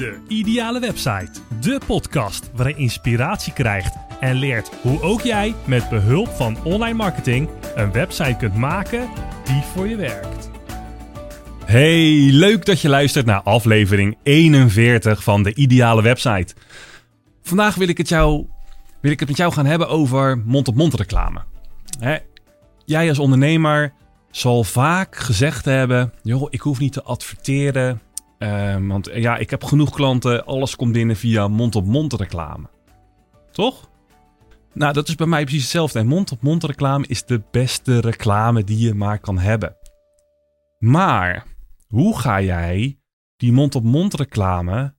De 0.00 0.18
Ideale 0.28 0.80
Website. 0.80 1.30
De 1.60 1.80
podcast 1.86 2.50
waarin 2.54 2.74
je 2.76 2.82
inspiratie 2.82 3.52
krijgt 3.52 3.94
en 4.20 4.36
leert 4.36 4.70
hoe 4.82 5.02
ook 5.02 5.20
jij 5.20 5.54
met 5.64 5.88
behulp 5.88 6.28
van 6.28 6.64
online 6.64 6.96
marketing 6.96 7.48
een 7.74 7.92
website 7.92 8.36
kunt 8.38 8.54
maken 8.54 9.08
die 9.44 9.62
voor 9.62 9.88
je 9.88 9.96
werkt. 9.96 10.50
Hey, 11.64 12.28
leuk 12.32 12.64
dat 12.64 12.80
je 12.80 12.88
luistert 12.88 13.26
naar 13.26 13.42
aflevering 13.42 14.18
41 14.22 15.22
van 15.22 15.42
De 15.42 15.54
Ideale 15.54 16.02
Website. 16.02 16.54
Vandaag 17.42 17.74
wil 17.74 17.88
ik 17.88 17.98
het, 17.98 18.08
jou, 18.08 18.46
wil 19.00 19.10
ik 19.10 19.20
het 19.20 19.28
met 19.28 19.36
jou 19.36 19.52
gaan 19.52 19.66
hebben 19.66 19.88
over 19.88 20.38
mond-op-mond 20.38 20.94
reclame. 20.94 21.40
Hè, 21.98 22.16
jij 22.84 23.08
als 23.08 23.18
ondernemer 23.18 23.92
zal 24.30 24.64
vaak 24.64 25.16
gezegd 25.16 25.64
hebben: 25.64 26.12
joh, 26.22 26.46
ik 26.50 26.60
hoef 26.60 26.78
niet 26.78 26.92
te 26.92 27.02
adverteren. 27.02 28.00
Ehm, 28.40 28.86
want 28.86 29.10
ja, 29.14 29.36
ik 29.36 29.50
heb 29.50 29.64
genoeg 29.64 29.90
klanten, 29.90 30.44
alles 30.44 30.76
komt 30.76 30.92
binnen 30.92 31.16
via 31.16 31.48
mond-op-mond 31.48 32.12
reclame. 32.12 32.68
Toch? 33.50 33.90
Nou, 34.72 34.92
dat 34.92 35.08
is 35.08 35.14
bij 35.14 35.26
mij 35.26 35.42
precies 35.42 35.62
hetzelfde. 35.62 35.98
En 35.98 36.06
mond-op-mond 36.06 36.64
reclame 36.64 37.06
is 37.06 37.24
de 37.24 37.42
beste 37.50 38.00
reclame 38.00 38.64
die 38.64 38.78
je 38.78 38.94
maar 38.94 39.18
kan 39.18 39.38
hebben. 39.38 39.76
Maar 40.78 41.46
hoe 41.86 42.18
ga 42.18 42.40
jij 42.40 42.98
die 43.36 43.52
mond-op-mond 43.52 44.14
reclame 44.14 44.94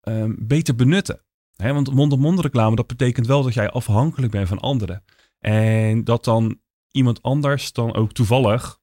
ehm, 0.00 0.32
beter 0.38 0.74
benutten? 0.74 1.22
Want 1.56 1.94
mond-op-mond 1.94 2.40
reclame, 2.40 2.76
dat 2.76 2.86
betekent 2.86 3.26
wel 3.26 3.42
dat 3.42 3.54
jij 3.54 3.70
afhankelijk 3.70 4.32
bent 4.32 4.48
van 4.48 4.60
anderen. 4.60 5.04
En 5.38 6.04
dat 6.04 6.24
dan 6.24 6.60
iemand 6.90 7.22
anders 7.22 7.72
dan 7.72 7.94
ook 7.94 8.12
toevallig 8.12 8.78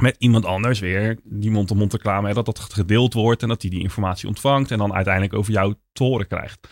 met 0.00 0.16
iemand 0.18 0.44
anders 0.44 0.80
weer 0.80 1.20
die 1.24 1.50
mond-op-mond 1.50 1.92
reclame, 1.92 2.34
dat 2.34 2.46
dat 2.46 2.60
gedeeld 2.60 3.14
wordt 3.14 3.42
en 3.42 3.48
dat 3.48 3.60
die 3.60 3.70
die 3.70 3.80
informatie 3.80 4.28
ontvangt 4.28 4.70
en 4.70 4.78
dan 4.78 4.92
uiteindelijk 4.94 5.34
over 5.34 5.52
jou 5.52 5.74
te 5.92 6.04
horen 6.04 6.26
krijgt. 6.26 6.68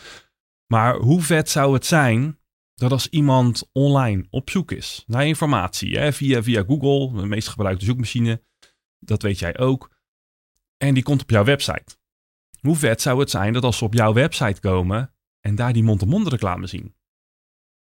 Maar 0.66 0.96
hoe 0.96 1.22
vet 1.22 1.48
zou 1.48 1.74
het 1.74 1.86
zijn 1.86 2.38
dat 2.74 2.92
als 2.92 3.08
iemand 3.08 3.68
online 3.72 4.26
op 4.30 4.50
zoek 4.50 4.72
is 4.72 5.04
naar 5.06 5.26
informatie, 5.26 5.98
hè, 5.98 6.12
via, 6.12 6.42
via 6.42 6.64
Google, 6.66 7.20
de 7.20 7.26
meest 7.26 7.48
gebruikte 7.48 7.84
zoekmachine, 7.84 8.42
dat 8.98 9.22
weet 9.22 9.38
jij 9.38 9.58
ook, 9.58 9.91
en 10.76 10.94
die 10.94 11.02
komt 11.02 11.22
op 11.22 11.30
jouw 11.30 11.44
website. 11.44 11.98
Hoe 12.60 12.76
vet 12.76 13.00
zou 13.00 13.20
het 13.20 13.30
zijn 13.30 13.52
dat 13.52 13.64
als 13.64 13.78
ze 13.78 13.84
op 13.84 13.94
jouw 13.94 14.12
website 14.12 14.60
komen 14.60 15.14
en 15.41 15.54
daar 15.54 15.72
die 15.72 15.82
mond-op-mond 15.82 16.28
reclame 16.28 16.66
zien? 16.66 16.94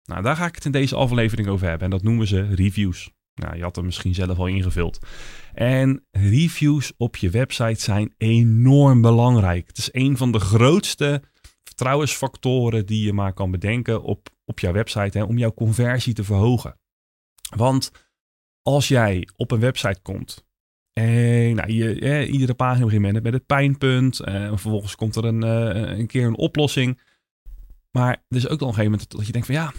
Nou, 0.04 0.22
daar 0.22 0.36
ga 0.36 0.46
ik 0.46 0.54
het 0.54 0.64
in 0.64 0.72
deze 0.72 0.96
aflevering 0.96 1.48
over 1.48 1.66
hebben 1.66 1.84
en 1.84 1.90
dat 1.90 2.02
noemen 2.02 2.26
ze 2.26 2.54
reviews. 2.54 3.10
Nou, 3.34 3.56
je 3.56 3.62
had 3.62 3.76
er 3.76 3.84
misschien 3.84 4.14
zelf 4.14 4.38
al 4.38 4.46
ingevuld. 4.46 4.98
En 5.54 6.06
reviews 6.10 6.92
op 6.96 7.16
je 7.16 7.30
website 7.30 7.80
zijn 7.80 8.14
enorm 8.16 9.00
belangrijk. 9.00 9.66
Het 9.66 9.78
is 9.78 9.88
een 9.92 10.16
van 10.16 10.32
de 10.32 10.38
grootste 10.38 11.22
vertrouwensfactoren 11.64 12.86
die 12.86 13.04
je 13.04 13.12
maar 13.12 13.32
kan 13.32 13.50
bedenken 13.50 14.02
op, 14.02 14.28
op 14.44 14.58
jouw 14.58 14.72
website 14.72 15.18
hè, 15.18 15.24
om 15.24 15.38
jouw 15.38 15.54
conversie 15.54 16.14
te 16.14 16.24
verhogen. 16.24 16.78
Want 17.56 17.90
als 18.62 18.88
jij 18.88 19.28
op 19.36 19.50
een 19.50 19.60
website 19.60 20.00
komt 20.02 20.44
en 20.94 21.54
nou, 21.54 21.72
je, 21.72 22.26
iedere 22.26 22.54
pagina 22.54 22.84
begint 22.84 23.22
met, 23.22 23.32
het 23.32 23.46
pijnpunt 23.46 24.20
en 24.20 24.58
vervolgens 24.58 24.94
komt 24.94 25.16
er 25.16 25.24
een, 25.24 25.42
eh, 25.42 25.98
een 25.98 26.06
keer 26.06 26.26
een 26.26 26.36
oplossing. 26.36 27.00
Maar 27.90 28.24
er 28.28 28.36
is 28.36 28.48
ook 28.48 28.60
nog 28.60 28.68
een 28.68 28.74
gegeven 28.74 28.90
moment 28.90 29.10
dat 29.10 29.26
je 29.26 29.32
denkt 29.32 29.46
van 29.46 29.56
ja, 29.56 29.72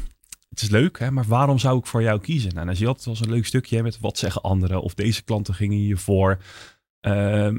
het 0.56 0.64
is 0.64 0.70
leuk, 0.70 1.00
hè, 1.00 1.12
maar 1.12 1.26
waarom 1.26 1.60
zou 1.60 1.78
ik 1.78 1.86
voor 1.86 2.02
jou 2.02 2.20
kiezen? 2.20 2.54
Nou, 2.54 2.76
zie 2.76 2.80
je 2.80 2.86
wel 2.86 2.98
eens 3.06 3.20
een 3.20 3.30
leuk 3.30 3.46
stukje 3.46 3.84
met 3.84 4.00
wat 4.00 4.18
zeggen 4.18 4.42
anderen 4.42 4.82
of 4.82 4.94
deze 4.94 5.24
klanten 5.24 5.54
gingen 5.54 5.78
hiervoor. 5.78 6.38
Uh, 7.02 7.56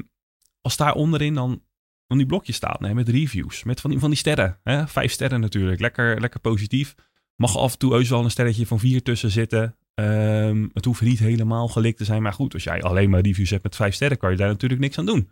als 0.61 0.77
daar 0.77 0.93
onderin 0.93 1.33
dan 1.33 1.61
van 2.07 2.17
die 2.17 2.25
blokje 2.25 2.53
staat 2.53 2.79
hè, 2.79 2.93
met 2.93 3.09
reviews, 3.09 3.63
met 3.63 3.81
van 3.81 3.89
die, 3.89 3.99
van 3.99 4.09
die 4.09 4.17
sterren. 4.17 4.59
Hè, 4.63 4.87
vijf 4.87 5.11
sterren 5.11 5.39
natuurlijk, 5.39 5.79
lekker, 5.79 6.19
lekker 6.19 6.39
positief. 6.39 6.95
Mag 7.35 7.57
af 7.57 7.71
en 7.71 7.77
toe 7.77 7.93
heus 7.93 8.09
wel 8.09 8.23
een 8.23 8.31
sterretje 8.31 8.65
van 8.65 8.79
vier 8.79 9.03
tussen 9.03 9.31
zitten. 9.31 9.75
Um, 9.93 10.69
het 10.73 10.85
hoeft 10.85 11.01
niet 11.01 11.19
helemaal 11.19 11.67
gelikt 11.67 11.97
te 11.97 12.05
zijn, 12.05 12.21
maar 12.21 12.33
goed, 12.33 12.53
als 12.53 12.63
jij 12.63 12.81
alleen 12.81 13.09
maar 13.09 13.21
reviews 13.21 13.49
hebt 13.49 13.63
met 13.63 13.75
vijf 13.75 13.93
sterren, 13.93 14.17
kan 14.17 14.31
je 14.31 14.37
daar 14.37 14.47
natuurlijk 14.47 14.81
niks 14.81 14.97
aan 14.97 15.05
doen. 15.05 15.31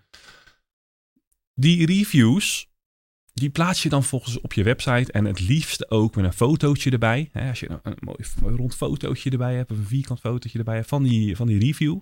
Die 1.53 1.86
reviews, 1.86 2.70
die 3.40 3.50
plaats 3.50 3.84
je 3.84 3.90
dan 3.90 4.03
volgens 4.03 4.41
op 4.41 4.53
je 4.53 4.63
website 4.63 5.12
en 5.12 5.25
het 5.25 5.40
liefst 5.40 5.91
ook 5.91 6.16
met 6.16 6.25
een 6.25 6.34
fotootje 6.34 6.91
erbij. 6.91 7.29
Als 7.34 7.59
je 7.59 7.79
een, 7.84 7.97
mooi, 8.00 8.56
rond 8.56 8.75
fotootje 8.75 9.29
erbij 9.29 9.56
hebt 9.56 9.72
of 9.72 9.78
een 9.78 9.85
vierkant 9.85 10.19
fotootje 10.19 10.57
erbij 10.57 10.75
hebt 10.75 10.88
van 10.88 11.03
die, 11.03 11.35
van 11.35 11.47
die 11.47 11.59
review. 11.59 12.00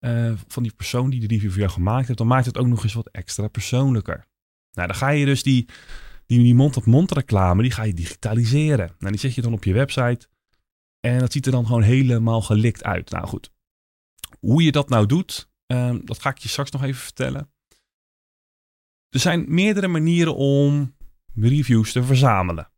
Uh, 0.00 0.32
van 0.48 0.62
die 0.62 0.72
persoon 0.72 1.10
die 1.10 1.20
de 1.20 1.26
review 1.26 1.50
voor 1.50 1.58
jou 1.58 1.70
gemaakt 1.70 2.06
heeft, 2.06 2.18
dan 2.18 2.26
maakt 2.26 2.46
het 2.46 2.58
ook 2.58 2.66
nog 2.66 2.82
eens 2.82 2.92
wat 2.92 3.08
extra 3.08 3.48
persoonlijker. 3.48 4.26
Nou, 4.72 4.88
dan 4.88 4.96
ga 4.96 5.08
je 5.08 5.24
dus 5.24 5.42
die, 5.42 5.68
die, 6.26 6.54
mond-op-mond 6.54 7.10
reclame, 7.10 7.62
die 7.62 7.70
ga 7.70 7.82
je 7.82 7.94
digitaliseren. 7.94 8.94
Nou, 8.98 9.12
die 9.12 9.20
zet 9.20 9.34
je 9.34 9.42
dan 9.42 9.52
op 9.52 9.64
je 9.64 9.72
website 9.72 10.28
en 11.00 11.18
dat 11.18 11.32
ziet 11.32 11.46
er 11.46 11.52
dan 11.52 11.66
gewoon 11.66 11.82
helemaal 11.82 12.42
gelikt 12.42 12.84
uit. 12.84 13.10
Nou 13.10 13.26
goed, 13.26 13.52
hoe 14.40 14.62
je 14.62 14.72
dat 14.72 14.88
nou 14.88 15.06
doet, 15.06 15.48
um, 15.66 16.06
dat 16.06 16.20
ga 16.20 16.30
ik 16.30 16.38
je 16.38 16.48
straks 16.48 16.70
nog 16.70 16.82
even 16.82 17.02
vertellen. 17.02 17.53
Er 19.14 19.20
zijn 19.20 19.44
meerdere 19.48 19.88
manieren 19.88 20.34
om 20.36 20.94
reviews 21.34 21.92
te 21.92 22.02
verzamelen. 22.02 22.70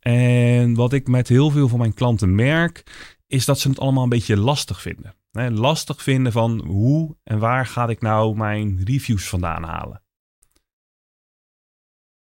En 0.00 0.74
wat 0.74 0.92
ik 0.92 1.08
met 1.08 1.28
heel 1.28 1.50
veel 1.50 1.68
van 1.68 1.78
mijn 1.78 1.94
klanten 1.94 2.34
merk, 2.34 2.82
is 3.26 3.44
dat 3.44 3.58
ze 3.58 3.68
het 3.68 3.78
allemaal 3.78 4.02
een 4.02 4.08
beetje 4.08 4.36
lastig 4.36 4.80
vinden. 4.80 5.14
lastig 5.50 6.02
vinden 6.02 6.32
van 6.32 6.64
hoe 6.66 7.16
en 7.24 7.38
waar 7.38 7.66
ga 7.66 7.88
ik 7.88 8.00
nou 8.00 8.36
mijn 8.36 8.80
reviews 8.84 9.28
vandaan 9.28 9.62
halen. 9.62 10.02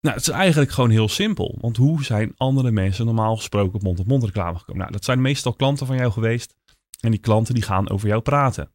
Nou, 0.02 0.16
het 0.16 0.28
is 0.28 0.34
eigenlijk 0.34 0.72
gewoon 0.72 0.90
heel 0.90 1.10
simpel. 1.10 1.58
Want 1.62 1.78
hoe 1.78 2.04
zijn 2.04 2.34
andere 2.38 2.72
mensen 2.72 3.06
normaal 3.06 3.36
gesproken 3.36 3.74
op 3.74 3.84
mond-op-mond 3.84 4.24
reclame 4.24 4.58
gekomen? 4.58 4.82
Nou, 4.82 4.92
dat 4.92 5.06
zijn 5.06 5.22
meestal 5.22 5.54
klanten 5.54 5.88
van 5.88 5.96
jou 5.96 6.12
geweest. 6.12 6.56
En 7.00 7.12
die 7.12 7.20
klanten 7.20 7.54
die 7.54 7.64
gaan 7.64 7.90
over 7.90 8.08
jou 8.08 8.22
praten 8.22 8.72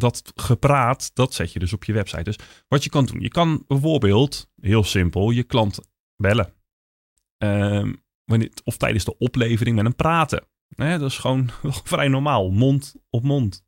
dat 0.00 0.32
gepraat, 0.34 1.10
dat 1.14 1.34
zet 1.34 1.52
je 1.52 1.58
dus 1.58 1.72
op 1.72 1.84
je 1.84 1.92
website. 1.92 2.22
Dus 2.22 2.38
wat 2.68 2.84
je 2.84 2.90
kan 2.90 3.04
doen, 3.06 3.20
je 3.20 3.28
kan 3.28 3.64
bijvoorbeeld, 3.66 4.50
heel 4.60 4.84
simpel, 4.84 5.30
je 5.30 5.42
klant 5.42 5.80
bellen. 6.16 6.52
Um, 7.38 8.02
wanneer, 8.24 8.50
of 8.64 8.76
tijdens 8.76 9.04
de 9.04 9.18
oplevering 9.18 9.76
met 9.76 9.84
hem 9.84 9.94
praten. 9.94 10.46
dat 10.68 11.02
is 11.02 11.18
gewoon 11.18 11.50
vrij 11.92 12.08
normaal, 12.08 12.50
mond 12.50 12.94
op 13.10 13.22
mond. 13.22 13.64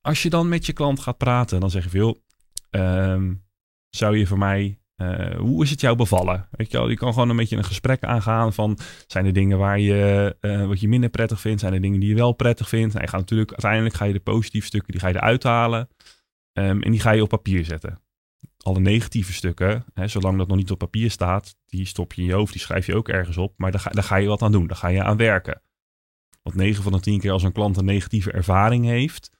Als 0.00 0.22
je 0.22 0.30
dan 0.30 0.48
met 0.48 0.66
je 0.66 0.72
klant 0.72 1.00
gaat 1.00 1.18
praten, 1.18 1.60
dan 1.60 1.70
zeg 1.70 1.84
je 1.84 1.90
veel, 1.90 2.22
um, 2.70 3.46
zou 3.90 4.18
je 4.18 4.26
voor 4.26 4.38
mij 4.38 4.78
uh, 4.96 5.36
hoe 5.36 5.62
is 5.62 5.70
het 5.70 5.80
jou 5.80 5.96
bevallen? 5.96 6.48
Weet 6.50 6.70
je, 6.70 6.76
wel? 6.76 6.88
je 6.88 6.96
kan 6.96 7.12
gewoon 7.12 7.28
een 7.28 7.36
beetje 7.36 7.56
een 7.56 7.64
gesprek 7.64 8.04
aangaan 8.04 8.52
van 8.52 8.78
zijn 9.06 9.26
er 9.26 9.32
dingen 9.32 9.58
waar 9.58 9.80
je 9.80 10.36
uh, 10.40 10.66
wat 10.66 10.80
je 10.80 10.88
minder 10.88 11.10
prettig 11.10 11.40
vindt, 11.40 11.60
zijn 11.60 11.72
er 11.72 11.80
dingen 11.80 12.00
die 12.00 12.08
je 12.08 12.14
wel 12.14 12.32
prettig 12.32 12.68
vindt. 12.68 12.92
Nou, 12.92 13.04
je 13.04 13.10
gaat 13.10 13.20
natuurlijk 13.20 13.50
uiteindelijk 13.50 13.94
ga 13.94 14.04
je 14.04 14.12
de 14.12 14.20
positieve 14.20 14.66
stukken 14.66 14.92
die 14.92 15.00
ga 15.00 15.08
je 15.08 15.14
eruit 15.14 15.42
halen 15.42 15.88
um, 16.52 16.82
en 16.82 16.90
die 16.90 17.00
ga 17.00 17.10
je 17.10 17.22
op 17.22 17.28
papier 17.28 17.64
zetten. 17.64 18.02
Alle 18.58 18.80
negatieve 18.80 19.32
stukken, 19.32 19.84
hè, 19.94 20.08
zolang 20.08 20.38
dat 20.38 20.48
nog 20.48 20.56
niet 20.56 20.70
op 20.70 20.78
papier 20.78 21.10
staat, 21.10 21.56
die 21.66 21.86
stop 21.86 22.12
je 22.12 22.22
in 22.22 22.28
je 22.28 22.34
hoofd, 22.34 22.52
die 22.52 22.60
schrijf 22.60 22.86
je 22.86 22.96
ook 22.96 23.08
ergens 23.08 23.36
op, 23.36 23.54
maar 23.56 23.70
daar 23.70 23.80
ga, 23.80 23.90
daar 23.90 24.04
ga 24.04 24.16
je 24.16 24.28
wat 24.28 24.42
aan 24.42 24.52
doen, 24.52 24.66
daar 24.66 24.76
ga 24.76 24.88
je 24.88 25.02
aan 25.02 25.16
werken. 25.16 25.62
Want 26.42 26.56
9 26.56 26.82
van 26.82 26.92
de 26.92 27.00
10 27.00 27.20
keer 27.20 27.30
als 27.30 27.42
een 27.42 27.52
klant 27.52 27.76
een 27.76 27.84
negatieve 27.84 28.32
ervaring 28.32 28.84
heeft, 28.84 29.30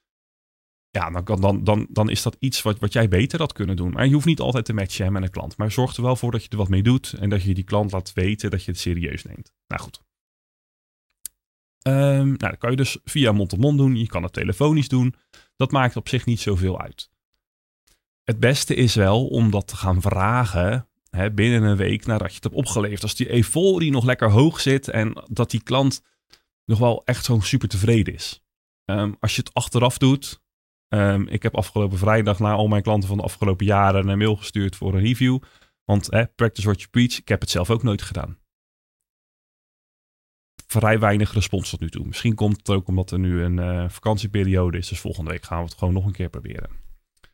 ja, 0.95 1.11
dan, 1.11 1.41
dan, 1.41 1.65
dan, 1.65 1.87
dan 1.91 2.11
is 2.11 2.23
dat 2.23 2.37
iets 2.39 2.63
wat, 2.63 2.79
wat 2.79 2.93
jij 2.93 3.09
beter 3.09 3.39
had 3.39 3.53
kunnen 3.53 3.77
doen. 3.77 3.93
Maar 3.93 4.07
je 4.07 4.13
hoeft 4.13 4.27
niet 4.27 4.41
altijd 4.41 4.65
te 4.65 4.73
matchen 4.73 5.13
met 5.13 5.23
een 5.23 5.31
klant. 5.31 5.57
Maar 5.57 5.73
zorg 5.73 5.97
er 5.97 6.03
wel 6.03 6.17
voor 6.17 6.31
dat 6.31 6.43
je 6.43 6.49
er 6.49 6.57
wat 6.57 6.69
mee 6.69 6.83
doet. 6.83 7.13
En 7.13 7.29
dat 7.29 7.43
je 7.43 7.55
die 7.55 7.65
klant 7.65 7.93
laat 7.93 8.13
weten 8.13 8.51
dat 8.51 8.65
je 8.65 8.71
het 8.71 8.81
serieus 8.81 9.25
neemt. 9.25 9.53
Nou 9.69 9.83
goed. 9.83 10.03
Um, 11.87 12.27
nou, 12.27 12.37
dat 12.37 12.59
kan 12.59 12.71
je 12.71 12.77
dus 12.77 12.99
via 13.05 13.33
mond-op-mond 13.33 13.79
doen. 13.79 13.97
Je 13.97 14.07
kan 14.07 14.23
het 14.23 14.33
telefonisch 14.33 14.89
doen. 14.89 15.15
Dat 15.57 15.71
maakt 15.71 15.97
op 15.97 16.09
zich 16.09 16.25
niet 16.27 16.41
zoveel 16.41 16.81
uit. 16.81 17.11
Het 18.25 18.41
beste 18.41 18.75
is 18.75 18.95
wel 18.95 19.27
om 19.27 19.51
dat 19.51 19.67
te 19.67 19.77
gaan 19.77 20.01
vragen 20.01 20.89
hè, 21.11 21.33
binnen 21.33 21.63
een 21.63 21.77
week 21.77 22.07
nadat 22.07 22.29
je 22.29 22.35
het 22.35 22.45
hebt 22.45 22.57
opgeleverd. 22.57 23.03
Als 23.03 23.15
die 23.15 23.33
euforie 23.33 23.91
nog 23.91 24.05
lekker 24.05 24.31
hoog 24.31 24.61
zit 24.61 24.89
en 24.89 25.25
dat 25.31 25.51
die 25.51 25.63
klant 25.63 26.03
nog 26.65 26.79
wel 26.79 27.03
echt 27.05 27.25
zo 27.25 27.41
super 27.41 27.69
tevreden 27.69 28.15
is. 28.15 28.43
Um, 28.85 29.17
als 29.21 29.35
je 29.35 29.43
het 29.43 29.55
achteraf 29.55 29.99
doet, 29.99 30.43
Um, 30.89 31.29
ik 31.29 31.43
heb 31.43 31.55
afgelopen 31.57 31.99
vrijdag 31.99 32.39
naar 32.39 32.55
al 32.55 32.69
mijn 32.69 32.83
klanten 32.83 33.09
van 33.09 33.17
de 33.17 33.23
afgelopen 33.23 33.67
jaren 33.67 34.09
een 34.09 34.19
mail 34.19 34.37
gestuurd 34.37 34.77
voor 34.77 34.95
een 34.95 35.01
review. 35.01 35.39
Want 35.85 36.09
practice 36.35 36.67
what 36.67 36.79
you 36.79 36.91
preach, 36.91 37.19
ik 37.19 37.29
heb 37.29 37.41
het 37.41 37.51
zelf 37.51 37.71
ook 37.71 37.83
nooit 37.83 38.03
gedaan. 38.03 38.39
Vrij 40.67 40.99
weinig 40.99 41.33
respons 41.33 41.71
tot 41.71 41.81
nu 41.81 41.91
toe. 41.91 42.07
Misschien 42.07 42.35
komt 42.35 42.57
het 42.57 42.71
ook 42.71 42.89
omdat 42.89 43.11
er 43.11 43.19
nu 43.19 43.43
een 43.43 43.57
uh, 43.57 43.89
vakantieperiode 43.89 44.79
is. 44.79 44.89
Dus 44.89 45.01
volgende 45.01 45.31
week 45.31 45.45
gaan 45.45 45.59
we 45.59 45.65
het 45.65 45.75
gewoon 45.75 45.95
nog 45.95 46.07
een 46.07 46.13
keer 46.13 46.29
proberen. 46.29 46.71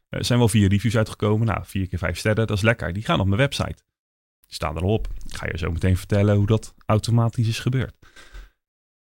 Er 0.09 0.25
zijn 0.25 0.39
wel 0.39 0.49
vier 0.49 0.69
reviews 0.69 0.97
uitgekomen. 0.97 1.47
Nou, 1.47 1.65
vier 1.65 1.89
keer 1.89 1.99
vijf 1.99 2.19
sterren, 2.19 2.47
dat 2.47 2.57
is 2.57 2.63
lekker. 2.63 2.93
Die 2.93 3.03
gaan 3.03 3.21
op 3.21 3.27
mijn 3.27 3.39
website. 3.39 3.83
Die 4.47 4.55
staan 4.55 4.77
erop. 4.77 5.09
Ik 5.27 5.37
ga 5.37 5.47
je 5.47 5.59
zo 5.59 5.71
meteen 5.71 5.97
vertellen 5.97 6.37
hoe 6.37 6.47
dat 6.47 6.75
automatisch 6.87 7.49
is 7.49 7.59
gebeurd. 7.59 7.95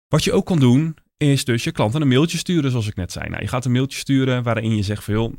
Wat 0.07 0.23
je 0.23 0.33
ook 0.33 0.45
kan 0.45 0.59
doen, 0.59 0.97
is 1.27 1.45
dus 1.45 1.63
je 1.63 1.71
klanten 1.71 2.01
een 2.01 2.07
mailtje 2.07 2.37
sturen, 2.37 2.71
zoals 2.71 2.87
ik 2.87 2.95
net 2.95 3.11
zei. 3.11 3.29
Nou, 3.29 3.41
je 3.41 3.47
gaat 3.47 3.65
een 3.65 3.71
mailtje 3.71 3.99
sturen 3.99 4.43
waarin 4.43 4.75
je 4.75 4.83
zegt 4.83 5.03
veel, 5.03 5.33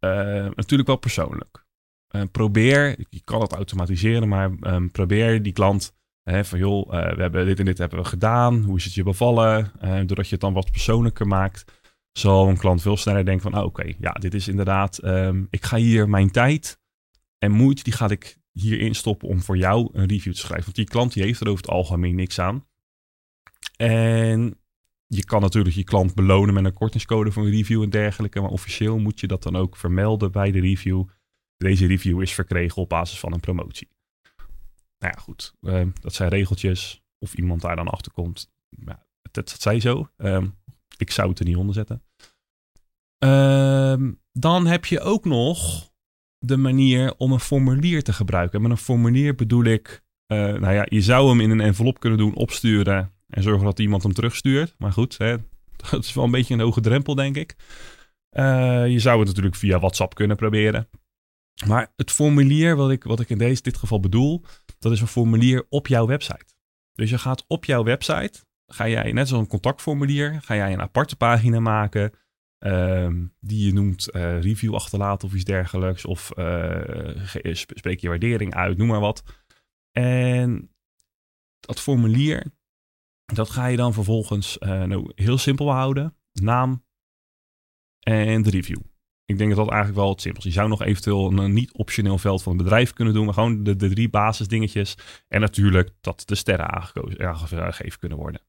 uh, 0.00 0.10
natuurlijk 0.54 0.88
wel 0.88 0.96
persoonlijk. 0.96 1.62
probeer, 2.30 2.96
je 3.10 3.20
kan 3.24 3.40
het 3.40 3.52
automatiseren, 3.52 4.28
maar 4.28 4.50
ehm, 4.60 4.88
probeer 4.88 5.42
die 5.42 5.52
klant 5.52 5.94
hè, 6.22 6.44
van 6.44 6.58
joh, 6.58 6.90
we 6.90 7.22
hebben 7.22 7.46
dit 7.46 7.58
en 7.58 7.64
dit 7.64 7.78
hebben 7.78 7.98
we 7.98 8.04
gedaan. 8.04 8.62
Hoe 8.62 8.76
is 8.76 8.84
het 8.84 8.94
je 8.94 9.02
bevallen? 9.02 9.72
doordat 9.80 10.26
je 10.26 10.32
het 10.32 10.40
dan 10.40 10.52
wat 10.52 10.70
persoonlijker 10.70 11.26
maakt, 11.26 11.64
zal 12.18 12.48
een 12.48 12.56
klant 12.56 12.82
veel 12.82 12.96
sneller 12.96 13.24
denken 13.24 13.50
van, 13.50 13.60
oh, 13.60 13.66
oké, 13.66 13.92
ja, 13.98 14.12
dit 14.12 14.34
is 14.34 14.48
inderdaad, 14.48 14.98
ehm, 14.98 15.44
ik 15.50 15.64
ga 15.64 15.76
hier 15.76 16.08
mijn 16.08 16.30
tijd 16.30 16.78
en 17.38 17.50
moeite, 17.50 17.82
die 17.82 17.92
ga 17.92 18.08
ik 18.08 18.36
hierin 18.52 18.94
stoppen 18.94 19.28
om 19.28 19.42
voor 19.42 19.56
jou 19.56 19.88
een 19.92 20.08
review 20.08 20.32
te 20.32 20.38
schrijven. 20.38 20.64
Want 20.64 20.76
die 20.76 20.84
klant 20.84 21.12
die 21.12 21.22
heeft 21.22 21.40
er 21.40 21.48
over 21.48 21.64
het 21.64 21.72
algemeen 21.72 22.14
niks 22.14 22.38
aan. 22.38 22.66
En 23.76 24.58
je 25.14 25.24
kan 25.24 25.40
natuurlijk 25.40 25.76
je 25.76 25.84
klant 25.84 26.14
belonen 26.14 26.54
met 26.54 26.64
een 26.64 26.72
kortingscode 26.72 27.32
voor 27.32 27.44
een 27.44 27.50
review 27.50 27.82
en 27.82 27.90
dergelijke. 27.90 28.40
Maar 28.40 28.50
officieel 28.50 28.98
moet 28.98 29.20
je 29.20 29.26
dat 29.26 29.42
dan 29.42 29.56
ook 29.56 29.76
vermelden 29.76 30.32
bij 30.32 30.50
de 30.50 30.60
review. 30.60 31.04
Deze 31.56 31.86
review 31.86 32.22
is 32.22 32.32
verkregen 32.32 32.82
op 32.82 32.88
basis 32.88 33.18
van 33.18 33.32
een 33.32 33.40
promotie. 33.40 33.88
Nou 34.98 35.12
ja, 35.16 35.22
goed. 35.22 35.54
Ehm, 35.60 35.88
dat 36.00 36.14
zijn 36.14 36.28
regeltjes. 36.28 37.02
Of 37.18 37.34
iemand 37.34 37.60
daar 37.60 37.76
dan 37.76 37.88
achter 37.88 38.12
komt. 38.12 38.52
Dat, 38.70 38.98
dat 39.30 39.60
zij 39.60 39.80
zo. 39.80 40.08
Ehm, 40.16 40.46
ik 40.96 41.10
zou 41.10 41.28
het 41.28 41.38
er 41.38 41.44
niet 41.44 41.56
onder 41.56 41.74
zetten. 41.74 42.02
Ehm, 43.18 44.12
dan 44.32 44.66
heb 44.66 44.84
je 44.84 45.00
ook 45.00 45.24
nog 45.24 45.90
de 46.38 46.56
manier 46.56 47.14
om 47.16 47.32
een 47.32 47.40
formulier 47.40 48.02
te 48.02 48.12
gebruiken. 48.12 48.56
En 48.56 48.62
met 48.62 48.70
een 48.70 48.84
formulier 48.84 49.34
bedoel 49.34 49.64
ik, 49.64 50.04
uh, 50.32 50.38
nou 50.38 50.72
ja, 50.72 50.86
je 50.88 51.00
zou 51.00 51.28
hem 51.28 51.40
in 51.40 51.50
een 51.50 51.60
envelop 51.60 52.00
kunnen 52.00 52.18
doen, 52.18 52.34
opsturen 52.34 53.13
en 53.34 53.42
zorgen 53.42 53.64
dat 53.64 53.78
iemand 53.78 54.02
hem 54.02 54.12
terugstuurt. 54.12 54.74
Maar 54.78 54.92
goed, 54.92 55.18
hè, 55.18 55.36
dat 55.90 56.04
is 56.04 56.12
wel 56.12 56.24
een 56.24 56.30
beetje 56.30 56.54
een 56.54 56.60
hoge 56.60 56.80
drempel, 56.80 57.14
denk 57.14 57.36
ik. 57.36 57.54
Uh, 58.36 58.88
je 58.88 58.98
zou 58.98 59.18
het 59.18 59.28
natuurlijk 59.28 59.56
via 59.56 59.78
WhatsApp 59.78 60.14
kunnen 60.14 60.36
proberen. 60.36 60.88
Maar 61.66 61.92
het 61.96 62.10
formulier 62.10 62.76
wat 62.76 62.90
ik, 62.90 63.04
wat 63.04 63.20
ik 63.20 63.30
in 63.30 63.38
deze, 63.38 63.62
dit 63.62 63.76
geval 63.76 64.00
bedoel, 64.00 64.44
dat 64.78 64.92
is 64.92 65.00
een 65.00 65.06
formulier 65.06 65.66
op 65.68 65.86
jouw 65.86 66.06
website. 66.06 66.54
Dus 66.92 67.10
je 67.10 67.18
gaat 67.18 67.44
op 67.46 67.64
jouw 67.64 67.84
website, 67.84 68.44
ga 68.66 68.88
jij, 68.88 69.12
net 69.12 69.28
zoals 69.28 69.42
een 69.42 69.48
contactformulier, 69.48 70.42
ga 70.42 70.54
jij 70.54 70.72
een 70.72 70.80
aparte 70.80 71.16
pagina 71.16 71.60
maken 71.60 72.12
Ehm, 72.64 73.26
die 73.40 73.66
je 73.66 73.72
noemt 73.72 74.08
uh, 74.14 74.40
review 74.40 74.74
achterlaten 74.74 75.28
of 75.28 75.34
iets 75.34 75.44
dergelijks. 75.44 76.04
Of 76.04 76.32
uh, 76.36 77.24
spreek 77.50 78.00
je 78.00 78.08
waardering 78.08 78.54
uit, 78.54 78.76
noem 78.76 78.86
maar 78.86 79.00
wat. 79.00 79.22
En 79.90 80.70
dat 81.60 81.80
formulier, 81.80 82.44
dat 83.24 83.50
ga 83.50 83.66
je 83.66 83.76
dan 83.76 83.92
vervolgens 83.92 84.56
nou, 84.58 85.12
heel 85.14 85.38
simpel 85.38 85.70
houden. 85.70 86.16
Naam 86.32 86.84
en 88.00 88.42
de 88.42 88.50
review. 88.50 88.80
Ik 89.24 89.38
denk 89.38 89.50
dat 89.50 89.58
dat 89.58 89.68
eigenlijk 89.68 90.00
wel 90.02 90.10
het 90.10 90.20
simpelste 90.20 90.48
is. 90.48 90.54
Je 90.54 90.60
zou 90.60 90.72
nog 90.72 90.82
eventueel 90.82 91.32
een 91.32 91.52
niet-optioneel 91.52 92.18
veld 92.18 92.42
van 92.42 92.52
een 92.52 92.58
bedrijf 92.58 92.92
kunnen 92.92 93.14
doen. 93.14 93.24
Maar 93.24 93.34
gewoon 93.34 93.62
de, 93.62 93.76
de 93.76 93.88
drie 93.88 94.08
basisdingetjes. 94.08 94.96
En 95.28 95.40
natuurlijk 95.40 95.90
dat 96.00 96.22
de 96.26 96.34
sterren 96.34 96.70
aangegeven 96.70 97.98
kunnen 97.98 98.18
worden. 98.18 98.40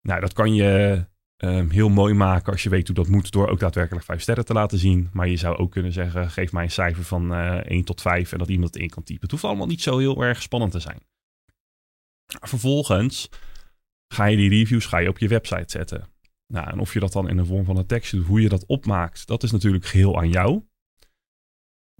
Nou, 0.00 0.20
dat 0.20 0.32
kan 0.32 0.54
je 0.54 1.04
Ehm, 1.36 1.68
heel 1.68 1.88
mooi 1.88 2.14
maken 2.14 2.52
als 2.52 2.62
je 2.62 2.68
weet 2.68 2.86
hoe 2.86 2.96
dat 2.96 3.08
moet 3.08 3.32
door 3.32 3.48
ook 3.48 3.58
daadwerkelijk 3.58 4.04
vijf 4.04 4.20
sterren 4.20 4.44
te 4.44 4.52
laten 4.52 4.78
zien. 4.78 5.08
Maar 5.12 5.28
je 5.28 5.36
zou 5.36 5.56
ook 5.56 5.70
kunnen 5.70 5.92
zeggen, 5.92 6.30
geef 6.30 6.52
mij 6.52 6.64
een 6.64 6.70
cijfer 6.70 7.04
van 7.04 7.32
uh, 7.32 7.58
eh, 7.58 7.64
1 7.64 7.84
tot 7.84 8.00
5 8.00 8.32
en 8.32 8.38
dat 8.38 8.48
iemand 8.48 8.74
het 8.74 8.82
in 8.82 8.90
kan 8.90 9.02
typen. 9.02 9.22
Het 9.22 9.30
hoeft 9.30 9.44
allemaal 9.44 9.66
niet 9.66 9.82
zo 9.82 9.98
heel 9.98 10.22
erg 10.22 10.42
spannend 10.42 10.72
te 10.72 10.80
zijn. 10.80 10.98
Vervolgens 12.26 13.28
ga 14.08 14.24
je 14.24 14.36
die 14.36 14.48
reviews 14.48 14.86
ga 14.86 14.98
je 14.98 15.08
op 15.08 15.18
je 15.18 15.28
website 15.28 15.70
zetten. 15.70 16.04
Nou, 16.52 16.70
en 16.70 16.78
of 16.78 16.92
je 16.92 17.00
dat 17.00 17.12
dan 17.12 17.28
in 17.28 17.36
de 17.36 17.44
vorm 17.44 17.64
van 17.64 17.76
een 17.76 17.86
tekst 17.86 18.12
doet, 18.12 18.26
hoe 18.26 18.40
je 18.40 18.48
dat 18.48 18.66
opmaakt, 18.66 19.26
dat 19.26 19.42
is 19.42 19.50
natuurlijk 19.50 19.84
geheel 19.84 20.18
aan 20.18 20.30
jou. 20.30 20.62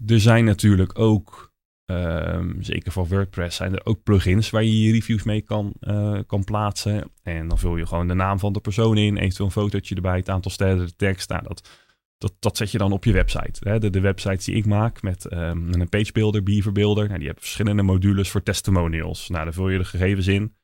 Er 0.05 0.19
zijn 0.19 0.45
natuurlijk 0.45 0.99
ook 0.99 1.53
Um, 1.91 2.63
zeker 2.63 2.91
voor 2.91 3.07
WordPress 3.07 3.57
zijn 3.57 3.73
er 3.73 3.85
ook 3.85 4.03
plugins 4.03 4.49
waar 4.49 4.63
je 4.63 4.81
je 4.81 4.91
reviews 4.91 5.23
mee 5.23 5.41
kan, 5.41 5.73
uh, 5.81 6.19
kan 6.27 6.43
plaatsen. 6.43 7.11
En 7.23 7.47
dan 7.47 7.59
vul 7.59 7.77
je 7.77 7.85
gewoon 7.85 8.07
de 8.07 8.13
naam 8.13 8.39
van 8.39 8.53
de 8.53 8.59
persoon 8.59 8.97
in, 8.97 9.17
eventueel 9.17 9.45
een 9.45 9.51
fotootje 9.51 9.95
erbij, 9.95 10.17
het 10.17 10.29
aantal 10.29 10.51
sterren, 10.51 10.85
de 10.85 10.95
tekst. 10.95 11.29
Nou, 11.29 11.43
dat, 11.43 11.69
dat, 12.17 12.33
dat 12.39 12.57
zet 12.57 12.71
je 12.71 12.77
dan 12.77 12.91
op 12.91 13.03
je 13.03 13.11
website. 13.11 13.69
Hè. 13.69 13.79
De, 13.79 13.89
de 13.89 13.99
websites 13.99 14.45
die 14.45 14.55
ik 14.55 14.65
maak 14.65 15.01
met 15.01 15.33
um, 15.33 15.73
een 15.73 15.89
page 15.89 16.11
builder, 16.11 16.43
beaver 16.43 16.71
builder, 16.71 17.05
nou, 17.05 17.17
die 17.17 17.25
hebben 17.25 17.43
verschillende 17.43 17.83
modules 17.83 18.29
voor 18.29 18.43
testimonials. 18.43 19.29
Nou, 19.29 19.43
daar 19.43 19.53
vul 19.53 19.69
je 19.69 19.77
de 19.77 19.85
gegevens 19.85 20.27
in 20.27 20.55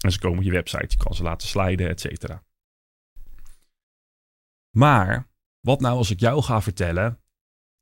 en 0.00 0.12
ze 0.12 0.18
komen 0.18 0.38
op 0.38 0.44
je 0.44 0.50
website. 0.50 0.86
Je 0.88 0.96
kan 0.96 1.14
ze 1.14 1.22
laten 1.22 1.48
sliden, 1.48 1.88
et 1.88 2.00
cetera. 2.00 2.42
Maar 4.76 5.28
wat 5.60 5.80
nou 5.80 5.96
als 5.96 6.10
ik 6.10 6.20
jou 6.20 6.42
ga 6.42 6.62
vertellen 6.62 7.20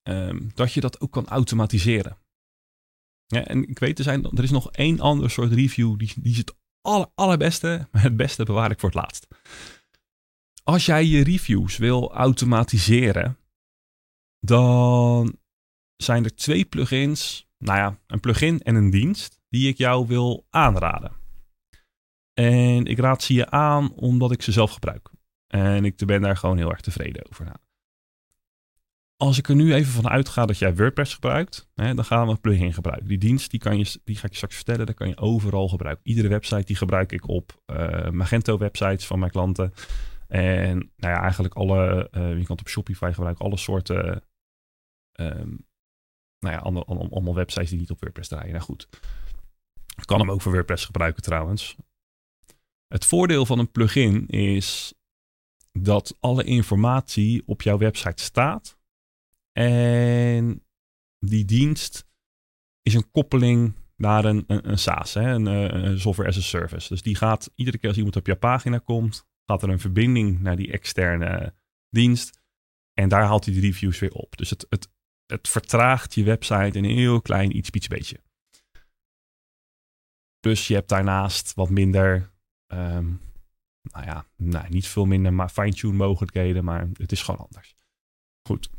um, 0.02 0.50
dat 0.54 0.72
je 0.72 0.80
dat 0.80 1.00
ook 1.00 1.12
kan 1.12 1.26
automatiseren? 1.26 2.18
En 3.26 3.68
ik 3.68 3.78
weet, 3.78 3.98
er, 3.98 4.04
zijn, 4.04 4.24
er 4.24 4.42
is 4.42 4.50
nog 4.50 4.70
één 4.70 5.00
ander 5.00 5.30
soort 5.30 5.52
review, 5.52 5.98
die, 5.98 6.12
die 6.16 6.32
is 6.32 6.38
het 6.38 6.56
aller, 6.80 7.10
allerbeste, 7.14 7.88
maar 7.92 8.02
het 8.10 8.16
beste 8.16 8.44
bewaar 8.44 8.70
ik 8.70 8.80
voor 8.80 8.88
het 8.88 8.98
laatst. 8.98 9.26
Als 10.62 10.86
jij 10.86 11.04
je 11.04 11.24
reviews 11.24 11.76
wil 11.76 12.14
automatiseren, 12.14 13.38
dan 14.40 15.38
zijn 15.96 16.24
er 16.24 16.34
twee 16.34 16.64
plugins, 16.64 17.48
nou 17.58 17.78
ja, 17.78 17.98
een 18.06 18.20
plugin 18.20 18.62
en 18.62 18.74
een 18.74 18.90
dienst, 18.90 19.40
die 19.48 19.68
ik 19.68 19.76
jou 19.76 20.06
wil 20.06 20.46
aanraden. 20.50 21.12
En 22.38 22.84
ik 22.84 22.98
raad 22.98 23.22
ze 23.22 23.34
je 23.34 23.50
aan 23.50 23.92
omdat 23.92 24.32
ik 24.32 24.42
ze 24.42 24.52
zelf 24.52 24.70
gebruik. 24.70 25.10
En 25.46 25.84
ik 25.84 26.06
ben 26.06 26.20
daar 26.20 26.36
gewoon 26.36 26.56
heel 26.56 26.70
erg 26.70 26.80
tevreden 26.80 27.26
over. 27.30 27.52
Als 29.16 29.38
ik 29.38 29.48
er 29.48 29.54
nu 29.54 29.74
even 29.74 29.92
van 29.92 30.08
uitga 30.08 30.46
dat 30.46 30.58
jij 30.58 30.74
WordPress 30.74 31.14
gebruikt, 31.14 31.68
hè, 31.74 31.94
dan 31.94 32.04
gaan 32.04 32.24
we 32.26 32.30
een 32.30 32.40
plugin 32.40 32.72
gebruiken. 32.72 33.08
Die 33.08 33.18
dienst, 33.18 33.50
die, 33.50 33.60
kan 33.60 33.78
je, 33.78 34.00
die 34.04 34.16
ga 34.16 34.24
ik 34.24 34.30
je 34.30 34.36
straks 34.36 34.54
vertellen, 34.54 34.86
dat 34.86 34.94
kan 34.94 35.08
je 35.08 35.16
overal 35.16 35.68
gebruiken. 35.68 36.06
Iedere 36.06 36.28
website 36.28 36.64
die 36.64 36.76
gebruik 36.76 37.12
ik 37.12 37.28
op 37.28 37.62
uh, 37.66 38.10
Magento-websites 38.10 39.06
van 39.06 39.18
mijn 39.18 39.30
klanten. 39.30 39.72
En 40.28 40.76
nou 40.76 41.14
ja, 41.14 41.20
eigenlijk 41.20 41.54
alle, 41.54 42.08
uh, 42.12 42.38
je 42.38 42.44
kan 42.44 42.58
op 42.58 42.68
Shopify 42.68 43.10
gebruiken, 43.12 43.44
alle 43.44 43.56
soorten, 43.56 44.22
um, 45.20 45.66
nou 46.38 46.54
ja, 46.54 46.58
allemaal, 46.58 47.10
allemaal 47.10 47.34
websites 47.34 47.70
die 47.70 47.78
niet 47.78 47.90
op 47.90 48.00
WordPress 48.00 48.28
draaien. 48.28 48.52
Nou 48.52 48.64
goed, 48.64 48.88
ik 49.96 50.06
kan 50.06 50.20
hem 50.20 50.30
ook 50.30 50.42
voor 50.42 50.52
WordPress 50.52 50.84
gebruiken 50.84 51.22
trouwens. 51.22 51.76
Het 52.86 53.04
voordeel 53.04 53.46
van 53.46 53.58
een 53.58 53.70
plugin 53.70 54.26
is 54.26 54.94
dat 55.72 56.16
alle 56.20 56.44
informatie 56.44 57.42
op 57.46 57.62
jouw 57.62 57.78
website 57.78 58.22
staat 58.22 58.78
en 59.52 60.66
die 61.18 61.44
dienst 61.44 62.06
is 62.82 62.94
een 62.94 63.10
koppeling 63.10 63.74
naar 63.96 64.24
een, 64.24 64.44
een, 64.46 64.70
een 64.70 64.78
SaaS, 64.78 65.14
hè, 65.14 65.30
een, 65.30 65.46
eh, 65.46 65.82
een, 65.82 66.00
software 66.00 66.28
as 66.28 66.36
a 66.36 66.40
service. 66.40 66.88
Dus 66.88 67.02
die 67.02 67.14
gaat 67.14 67.50
iedere 67.54 67.78
keer 67.78 67.88
als 67.88 67.96
iemand 67.96 68.16
op 68.16 68.26
jouw 68.26 68.36
pagina 68.36 68.78
komt, 68.78 69.26
gaat 69.44 69.62
er 69.62 69.68
een 69.68 69.80
verbinding 69.80 70.40
naar 70.40 70.56
die 70.56 70.72
externe 70.72 71.54
dienst. 71.88 72.40
En 72.92 73.08
daar 73.08 73.22
haalt 73.22 73.44
hij 73.44 73.54
de 73.54 73.60
reviews 73.60 73.98
weer 73.98 74.12
op. 74.12 74.36
Dus 74.36 74.50
het, 74.50 74.66
het, 74.68 74.88
het 75.26 75.48
vertraagt 75.48 76.14
je 76.14 76.24
website 76.24 76.78
een 76.78 76.84
heel 76.84 77.20
klein 77.20 77.56
iets, 77.56 77.70
iets 77.70 77.88
beetje. 77.88 78.20
Dus 80.40 80.68
je 80.68 80.74
hebt 80.74 80.88
daarnaast 80.88 81.54
wat 81.54 81.70
minder, 81.70 82.32
um, 82.66 83.20
nou 83.82 84.04
ja, 84.04 84.26
niet 84.68 84.86
veel 84.86 85.04
minder 85.04 85.32
maar 85.32 85.48
fine-tune 85.48 85.92
mogelijkheden, 85.92 86.64
maar 86.64 86.88
het 86.92 87.12
is 87.12 87.22
gewoon 87.22 87.40
anders. 87.40 87.76
Goed, 88.48 88.70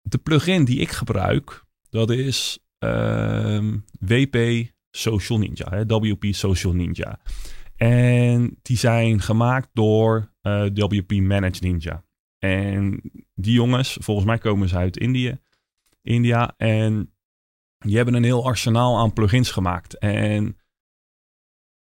de 0.00 0.18
plugin 0.18 0.64
die 0.64 0.78
ik 0.78 0.90
gebruik, 0.90 1.64
dat 1.90 2.10
is 2.10 2.58
ehm, 2.78 3.78
WP 3.98 4.36
Social 4.90 5.38
Ninja, 5.38 5.68
hè, 5.70 5.86
WP 5.86 6.24
Social 6.34 6.72
Ninja. 6.72 7.20
En 7.76 8.58
die 8.62 8.76
zijn 8.76 9.20
gemaakt 9.20 9.68
door 9.72 10.32
eh, 10.40 10.66
WP 10.74 11.12
Manage 11.12 11.62
Ninja. 11.62 12.04
En 12.38 13.00
die 13.34 13.52
jongens, 13.52 13.96
volgens 14.00 14.26
mij 14.26 14.38
komen 14.38 14.68
ze 14.68 14.76
uit 14.76 14.96
Indië, 14.96 15.38
India. 16.02 16.54
En 16.56 17.14
die 17.78 17.96
hebben 17.96 18.14
een 18.14 18.24
heel 18.24 18.46
arsenaal 18.46 18.98
aan 18.98 19.12
plugins 19.12 19.50
gemaakt. 19.50 19.98
En 19.98 20.56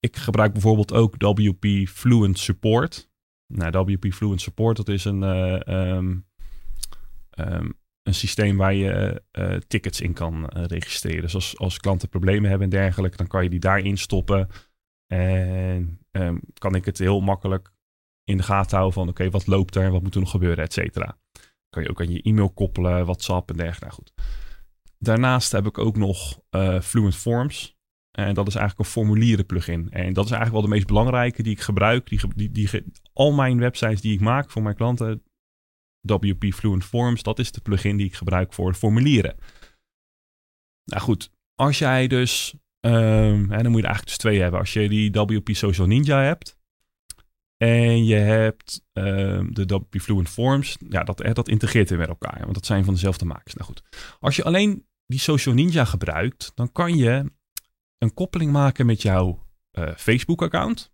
ik 0.00 0.16
gebruik 0.16 0.52
bijvoorbeeld 0.52 0.92
ook 0.92 1.14
WP 1.18 1.88
Fluent 1.88 2.38
Support. 2.38 3.10
Nou, 3.46 3.84
WP 3.84 4.12
Fluent 4.12 4.40
Support, 4.40 4.76
dat 4.76 4.88
is 4.88 5.04
een, 5.04 5.22
uh, 5.22 5.60
een 8.02 8.14
systeem 8.14 8.56
waar 8.56 8.74
je 8.74 9.22
uh, 9.32 9.56
tickets 9.56 10.00
in 10.00 10.12
kan 10.12 10.50
uh, 10.56 10.64
registreren. 10.64 11.22
Dus 11.22 11.34
als, 11.34 11.58
als 11.58 11.78
klanten 11.78 12.08
problemen 12.08 12.50
hebben 12.50 12.70
en 12.70 12.78
dergelijke, 12.78 13.16
dan 13.16 13.26
kan 13.26 13.42
je 13.42 13.50
die 13.50 13.60
daarin 13.60 13.98
stoppen. 13.98 14.48
En 15.06 16.00
um, 16.10 16.40
kan 16.58 16.74
ik 16.74 16.84
het 16.84 16.98
heel 16.98 17.20
makkelijk 17.20 17.72
in 18.24 18.36
de 18.36 18.42
gaten 18.42 18.76
houden 18.76 18.94
van 18.94 19.08
oké, 19.08 19.30
wat 19.30 19.46
loopt 19.46 19.76
er, 19.76 19.90
wat 19.90 20.02
moet 20.02 20.14
er 20.14 20.20
nog 20.20 20.30
gebeuren, 20.30 20.64
et 20.64 20.72
cetera. 20.72 21.18
Kan 21.70 21.82
je 21.82 21.90
ook 21.90 22.00
aan 22.00 22.12
je 22.12 22.22
e-mail 22.22 22.50
koppelen, 22.50 23.04
WhatsApp 23.04 23.50
en 23.50 23.56
dergelijke. 23.56 23.84
Nou 23.84 23.92
goed. 23.92 24.12
Daarnaast 24.98 25.52
heb 25.52 25.66
ik 25.66 25.78
ook 25.78 25.96
nog 25.96 26.40
Fluent 26.82 27.16
Forms. 27.16 27.77
En 28.18 28.34
dat 28.34 28.46
is 28.46 28.54
eigenlijk 28.54 28.88
een 28.88 28.94
formulieren 28.94 29.46
plugin. 29.46 29.90
En 29.90 30.12
dat 30.12 30.24
is 30.24 30.30
eigenlijk 30.30 30.60
wel 30.60 30.70
de 30.70 30.76
meest 30.76 30.86
belangrijke 30.86 31.42
die 31.42 31.52
ik 31.52 31.60
gebruik. 31.60 32.08
Die, 32.08 32.20
die, 32.34 32.50
die, 32.50 32.84
al 33.12 33.32
mijn 33.32 33.58
websites 33.58 34.00
die 34.00 34.12
ik 34.12 34.20
maak 34.20 34.50
voor 34.50 34.62
mijn 34.62 34.74
klanten, 34.74 35.22
WP 36.00 36.44
Fluent 36.54 36.84
Forms, 36.84 37.22
dat 37.22 37.38
is 37.38 37.52
de 37.52 37.60
plugin 37.60 37.96
die 37.96 38.06
ik 38.06 38.14
gebruik 38.14 38.52
voor 38.52 38.74
formulieren. 38.74 39.36
Nou 40.84 41.02
goed, 41.02 41.30
als 41.54 41.78
jij 41.78 42.06
dus, 42.06 42.54
en 42.80 43.48
dan 43.48 43.70
moet 43.70 43.80
je 43.80 43.86
er 43.86 43.94
eigenlijk 43.94 44.06
dus 44.06 44.16
twee 44.16 44.40
hebben. 44.40 44.60
Als 44.60 44.72
je 44.72 44.88
die 44.88 45.10
WP 45.10 45.48
Social 45.52 45.86
Ninja 45.86 46.22
hebt 46.22 46.58
en 47.56 48.04
je 48.04 48.14
hebt 48.14 48.86
um, 48.92 49.54
de 49.54 49.66
WP 49.66 50.00
Fluent 50.00 50.28
Forms, 50.28 50.76
ja, 50.88 51.04
dat, 51.04 51.18
dat 51.32 51.48
integreert 51.48 51.88
weer 51.88 51.98
met 51.98 52.08
elkaar, 52.08 52.40
want 52.40 52.54
dat 52.54 52.66
zijn 52.66 52.84
van 52.84 52.94
dezelfde 52.94 53.24
makers. 53.24 53.54
Nou 53.54 53.66
goed, 53.66 53.82
als 54.20 54.36
je 54.36 54.44
alleen 54.44 54.86
die 55.06 55.20
Social 55.20 55.54
Ninja 55.54 55.84
gebruikt, 55.84 56.52
dan 56.54 56.72
kan 56.72 56.96
je 56.96 57.36
een 57.98 58.14
koppeling 58.14 58.52
maken 58.52 58.86
met 58.86 59.02
jouw 59.02 59.46
uh, 59.72 59.94
Facebook-account. 59.96 60.92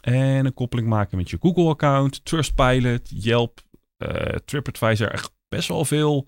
En 0.00 0.46
een 0.46 0.54
koppeling 0.54 0.88
maken 0.88 1.16
met 1.16 1.30
je 1.30 1.36
Google-account, 1.40 2.24
Trustpilot, 2.24 3.08
Yelp, 3.22 3.60
uh, 3.98 4.08
TripAdvisor. 4.44 5.10
Echt 5.10 5.34
best 5.48 5.68
wel 5.68 5.84
veel, 5.84 6.26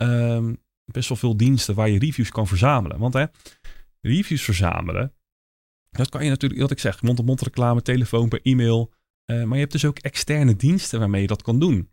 um, 0.00 0.62
best 0.84 1.08
wel 1.08 1.18
veel 1.18 1.36
diensten 1.36 1.74
waar 1.74 1.88
je 1.88 1.98
reviews 1.98 2.30
kan 2.30 2.46
verzamelen. 2.46 2.98
Want 2.98 3.14
hè, 3.14 3.24
reviews 4.00 4.42
verzamelen, 4.42 5.14
dat 5.90 6.08
kan 6.08 6.24
je 6.24 6.30
natuurlijk, 6.30 6.60
wat 6.60 6.70
ik 6.70 6.78
zeg, 6.78 7.02
mond-op-mond 7.02 7.40
reclame, 7.40 7.82
telefoon, 7.82 8.28
per 8.28 8.42
e-mail. 8.42 8.92
Uh, 9.30 9.44
maar 9.44 9.54
je 9.54 9.60
hebt 9.60 9.72
dus 9.72 9.84
ook 9.84 9.98
externe 9.98 10.56
diensten 10.56 10.98
waarmee 10.98 11.20
je 11.20 11.26
dat 11.26 11.42
kan 11.42 11.58
doen. 11.58 11.90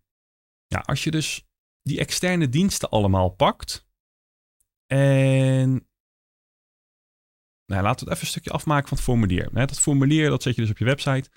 Ja, 0.68 0.80
als 0.80 1.04
je 1.04 1.12
dus 1.12 1.46
die 1.82 2.00
externe 2.00 2.50
diensten 2.50 2.90
allemaal 2.90 3.30
pakt 3.30 3.88
en 4.86 5.88
nou, 7.72 7.84
laten 7.84 8.06
we 8.06 8.12
het 8.12 8.14
even 8.14 8.22
een 8.22 8.32
stukje 8.32 8.52
afmaken 8.52 8.88
van 8.88 8.98
het 8.98 9.06
formulier. 9.06 9.50
Dat 9.54 9.80
formulier 9.80 10.30
dat 10.30 10.44
zet 10.44 10.56
je 10.56 10.62
dus 10.62 10.70
op 10.70 10.78
je 10.78 10.86
website. 10.86 11.30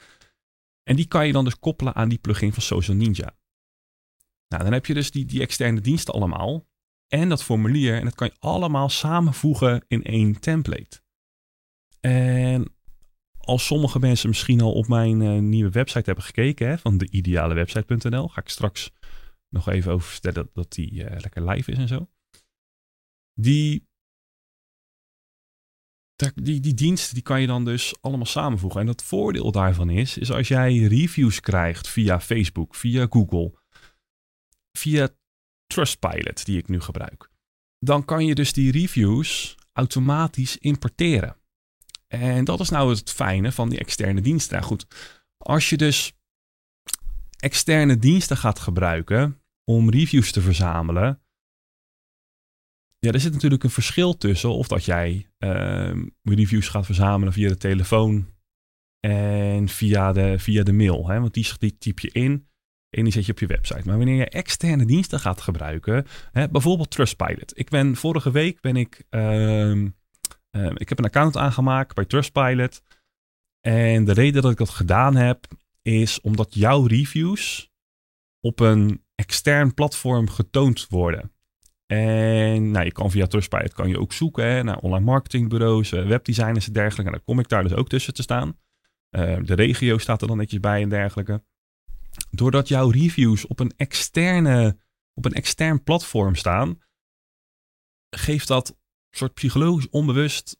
En 0.83 0.97
die 0.97 1.07
kan 1.07 1.27
je 1.27 1.33
dan 1.33 1.45
dus 1.45 1.59
koppelen 1.59 1.95
aan 1.95 2.09
die 2.09 2.19
plugin 2.19 2.53
van 2.53 2.63
Social 2.63 2.97
Ninja. 2.97 3.37
Nou, 4.49 4.63
dan 4.63 4.73
heb 4.73 4.87
je 4.87 4.95
dus 4.95 5.11
die, 5.11 5.25
die 5.25 5.41
externe 5.41 5.81
diensten 5.81 6.15
allemaal. 6.15 6.67
En 7.09 7.29
dat 7.29 7.45
formulier. 7.45 7.99
En 7.99 8.05
dat 8.05 8.15
kan 8.15 8.27
je 8.27 8.37
allemaal 8.39 8.89
samenvoegen 8.89 9.85
in 9.89 10.03
één 10.03 10.41
template. 10.41 11.03
En 12.01 12.75
als 13.39 13.67
sommige 13.67 13.99
mensen 13.99 14.29
misschien 14.29 14.61
al 14.61 14.73
op 14.73 14.89
mijn 14.89 15.21
uh, 15.21 15.39
nieuwe 15.39 15.71
website 15.71 16.05
hebben 16.05 16.25
gekeken, 16.25 16.69
hè, 16.69 16.79
van 16.79 16.99
deidealewebsite.nl, 16.99 18.29
ga 18.29 18.41
ik 18.41 18.49
straks 18.49 18.93
nog 19.49 19.69
even 19.69 19.93
over 19.93 20.09
vertellen 20.09 20.51
dat, 20.53 20.73
die 20.73 20.93
uh, 20.93 21.05
lekker 21.19 21.49
live 21.49 21.71
is 21.71 21.79
en 21.79 21.89
zo. 21.89 22.09
Die 23.35 23.89
die, 26.17 26.61
die 26.61 26.75
diensten 26.75 27.15
die 27.15 27.23
kan 27.23 27.41
je 27.41 27.47
dan 27.47 27.65
dus 27.65 27.95
allemaal 28.01 28.27
samenvoegen. 28.27 28.81
En 28.81 28.87
het 28.87 29.03
voordeel 29.03 29.53
daarvan 29.53 29.91
is, 29.91 30.19
is 30.19 30.33
als 30.33 30.49
jij 30.49 30.77
reviews 30.77 31.41
krijgt 31.41 31.89
via 31.89 32.21
Facebook, 32.21 32.75
via 32.75 33.07
Google, 33.11 33.59
via 34.73 35.09
Trustpilot, 35.67 36.45
die 36.45 36.59
ik 36.59 36.69
nu 36.69 36.81
gebruik, 36.81 37.31
dan 37.79 38.05
kan 38.05 38.27
je 38.27 38.35
dus 38.35 38.53
die 38.53 38.73
reviews 38.73 39.55
automatisch 39.73 40.59
importeren. 40.59 41.37
En 42.07 42.45
dat 42.45 42.61
is 42.61 42.69
nou 42.69 42.91
het 42.91 43.11
fijne 43.11 43.53
van 43.53 43.69
die 43.69 43.79
externe 43.79 44.21
diensten. 44.21 44.55
Nou 44.55 44.67
goed, 44.67 44.87
als 45.37 45.71
je 45.71 45.77
dus 45.77 46.13
externe 47.39 47.99
diensten 47.99 48.37
gaat 48.37 48.59
gebruiken 48.59 49.43
om 49.65 49.91
reviews 49.91 50.33
te 50.33 50.41
verzamelen, 50.41 51.24
ja, 53.05 53.13
er 53.13 53.21
zit 53.21 53.33
natuurlijk 53.33 53.65
een 53.65 53.71
verschil 53.71 54.17
tussen 54.17 54.55
of 54.55 54.69
dat 54.69 54.85
jij 54.85 55.27
uh, 55.39 56.05
reviews 56.23 56.69
gaat 56.69 56.87
verzamelen 56.87 57.33
via 57.33 57.49
de 57.49 57.57
telefoon 57.57 58.27
en 59.01 59.69
via 59.69 60.13
de, 60.13 60.39
via 60.39 60.63
de 60.63 60.73
mail. 60.73 61.09
Hè? 61.09 61.21
Want 61.21 61.35
die, 61.35 61.49
die 61.59 61.79
typ 61.79 61.99
je 61.99 62.11
in 62.13 62.49
en 62.91 63.05
die 63.05 63.13
zet 63.13 63.27
je 63.27 63.33
op 63.33 63.39
je 63.39 63.47
website. 63.47 63.83
Maar 63.85 63.97
wanneer 63.97 64.17
je 64.17 64.29
externe 64.29 64.85
diensten 64.87 65.21
gaat 65.21 65.41
gebruiken, 65.41 66.07
hè, 66.33 66.49
bijvoorbeeld 66.49 66.91
Trustpilot. 66.91 67.59
Ik 67.59 67.69
ben 67.69 67.97
vorige 67.97 68.31
week 68.31 68.61
ben 68.61 68.77
ik, 68.77 69.05
uh, 69.11 69.85
ik 70.75 70.89
heb 70.89 70.99
een 70.99 71.05
account 71.05 71.37
aangemaakt 71.37 71.95
bij 71.95 72.05
Trustpilot. 72.05 72.83
En 73.61 74.05
de 74.05 74.13
reden 74.13 74.43
dat 74.43 74.51
ik 74.51 74.59
dat 74.59 74.69
gedaan 74.69 75.17
heb, 75.17 75.47
is 75.83 76.21
omdat 76.21 76.55
jouw 76.55 76.87
reviews 76.87 77.71
op 78.41 78.61
een 78.61 79.05
extern 79.15 79.75
platform 79.75 80.29
getoond 80.29 80.87
worden. 80.89 81.34
En 81.95 82.71
nou, 82.71 82.85
je 82.85 82.93
kan 82.93 83.11
via 83.11 83.27
Trustpilot 83.27 83.73
kan 83.73 83.89
je 83.89 83.99
ook 83.99 84.13
zoeken 84.13 84.45
hè, 84.45 84.63
naar 84.63 84.79
online 84.79 85.05
marketingbureaus, 85.05 85.93
eh, 85.93 86.07
webdesigners 86.07 86.67
en 86.67 86.73
dergelijke. 86.73 87.13
En 87.13 87.17
dan 87.17 87.25
kom 87.25 87.39
ik 87.39 87.49
daar 87.49 87.63
dus 87.63 87.75
ook 87.75 87.89
tussen 87.89 88.15
te 88.15 88.23
staan. 88.23 88.59
Uh, 89.11 89.39
de 89.43 89.55
regio 89.55 89.99
staat 89.99 90.23
er 90.23 90.29
dan 90.29 90.37
netjes 90.37 90.61
bij 90.61 90.83
en 90.83 90.89
dergelijke. 90.89 91.45
Doordat 92.31 92.69
jouw 92.69 92.91
reviews 92.91 93.47
op 93.47 93.61
een, 93.61 93.73
externe, 93.77 94.79
op 95.15 95.25
een 95.25 95.33
extern 95.33 95.83
platform 95.83 96.35
staan, 96.35 96.79
geeft 98.11 98.49
dat 98.49 98.77
soort 99.11 99.35
psychologisch 99.35 99.89
onbewust 99.89 100.57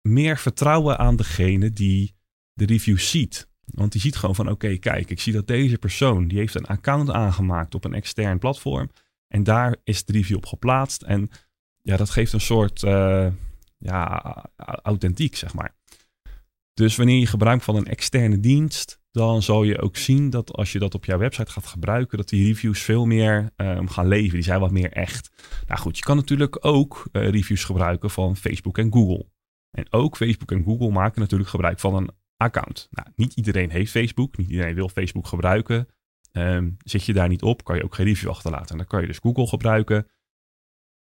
meer 0.00 0.38
vertrouwen 0.38 0.98
aan 0.98 1.16
degene 1.16 1.70
die 1.70 2.14
de 2.52 2.66
reviews 2.66 3.10
ziet. 3.10 3.48
Want 3.64 3.92
die 3.92 4.00
ziet 4.00 4.16
gewoon 4.16 4.34
van 4.34 4.50
oké, 4.50 4.76
kijk, 4.76 5.10
ik 5.10 5.20
zie 5.20 5.32
dat 5.32 5.46
deze 5.46 5.78
persoon, 5.78 6.28
die 6.28 6.38
heeft 6.38 6.54
een 6.54 6.66
account 6.66 7.10
aangemaakt 7.10 7.74
op 7.74 7.84
een 7.84 7.94
extern 7.94 8.38
platform. 8.38 8.90
En 9.32 9.42
daar 9.42 9.76
is 9.84 10.04
de 10.04 10.12
review 10.12 10.36
op 10.36 10.46
geplaatst. 10.46 11.02
En 11.02 11.30
ja, 11.82 11.96
dat 11.96 12.10
geeft 12.10 12.32
een 12.32 12.40
soort 12.40 12.82
uh, 12.82 13.26
ja, 13.78 14.50
authentiek, 14.82 15.36
zeg 15.36 15.54
maar. 15.54 15.76
Dus 16.74 16.96
wanneer 16.96 17.18
je 17.18 17.26
gebruik 17.26 17.62
van 17.62 17.76
een 17.76 17.86
externe 17.86 18.40
dienst, 18.40 19.00
dan 19.10 19.42
zal 19.42 19.62
je 19.62 19.80
ook 19.80 19.96
zien 19.96 20.30
dat 20.30 20.52
als 20.52 20.72
je 20.72 20.78
dat 20.78 20.94
op 20.94 21.04
jouw 21.04 21.18
website 21.18 21.50
gaat 21.50 21.66
gebruiken, 21.66 22.18
dat 22.18 22.28
die 22.28 22.46
reviews 22.46 22.80
veel 22.80 23.06
meer 23.06 23.50
um, 23.56 23.88
gaan 23.88 24.08
leven. 24.08 24.32
Die 24.32 24.42
zijn 24.42 24.60
wat 24.60 24.70
meer 24.70 24.92
echt. 24.92 25.30
Nou 25.66 25.80
goed, 25.80 25.96
je 25.98 26.04
kan 26.04 26.16
natuurlijk 26.16 26.64
ook 26.66 27.08
uh, 27.12 27.28
reviews 27.28 27.64
gebruiken 27.64 28.10
van 28.10 28.36
Facebook 28.36 28.78
en 28.78 28.92
Google. 28.92 29.26
En 29.70 29.92
ook 29.92 30.16
Facebook 30.16 30.52
en 30.52 30.64
Google 30.64 30.90
maken 30.90 31.20
natuurlijk 31.20 31.50
gebruik 31.50 31.80
van 31.80 31.94
een 31.94 32.10
account. 32.36 32.88
Nou, 32.90 33.08
niet 33.14 33.34
iedereen 33.34 33.70
heeft 33.70 33.90
Facebook, 33.90 34.36
niet 34.36 34.50
iedereen 34.50 34.74
wil 34.74 34.88
Facebook 34.88 35.26
gebruiken. 35.26 35.88
Um, 36.32 36.76
zit 36.84 37.04
je 37.04 37.12
daar 37.12 37.28
niet 37.28 37.42
op, 37.42 37.64
kan 37.64 37.76
je 37.76 37.84
ook 37.84 37.94
geen 37.94 38.06
review 38.06 38.30
achterlaten. 38.30 38.70
En 38.70 38.76
dan 38.76 38.86
kan 38.86 39.00
je 39.00 39.06
dus 39.06 39.18
Google 39.18 39.46
gebruiken. 39.46 40.06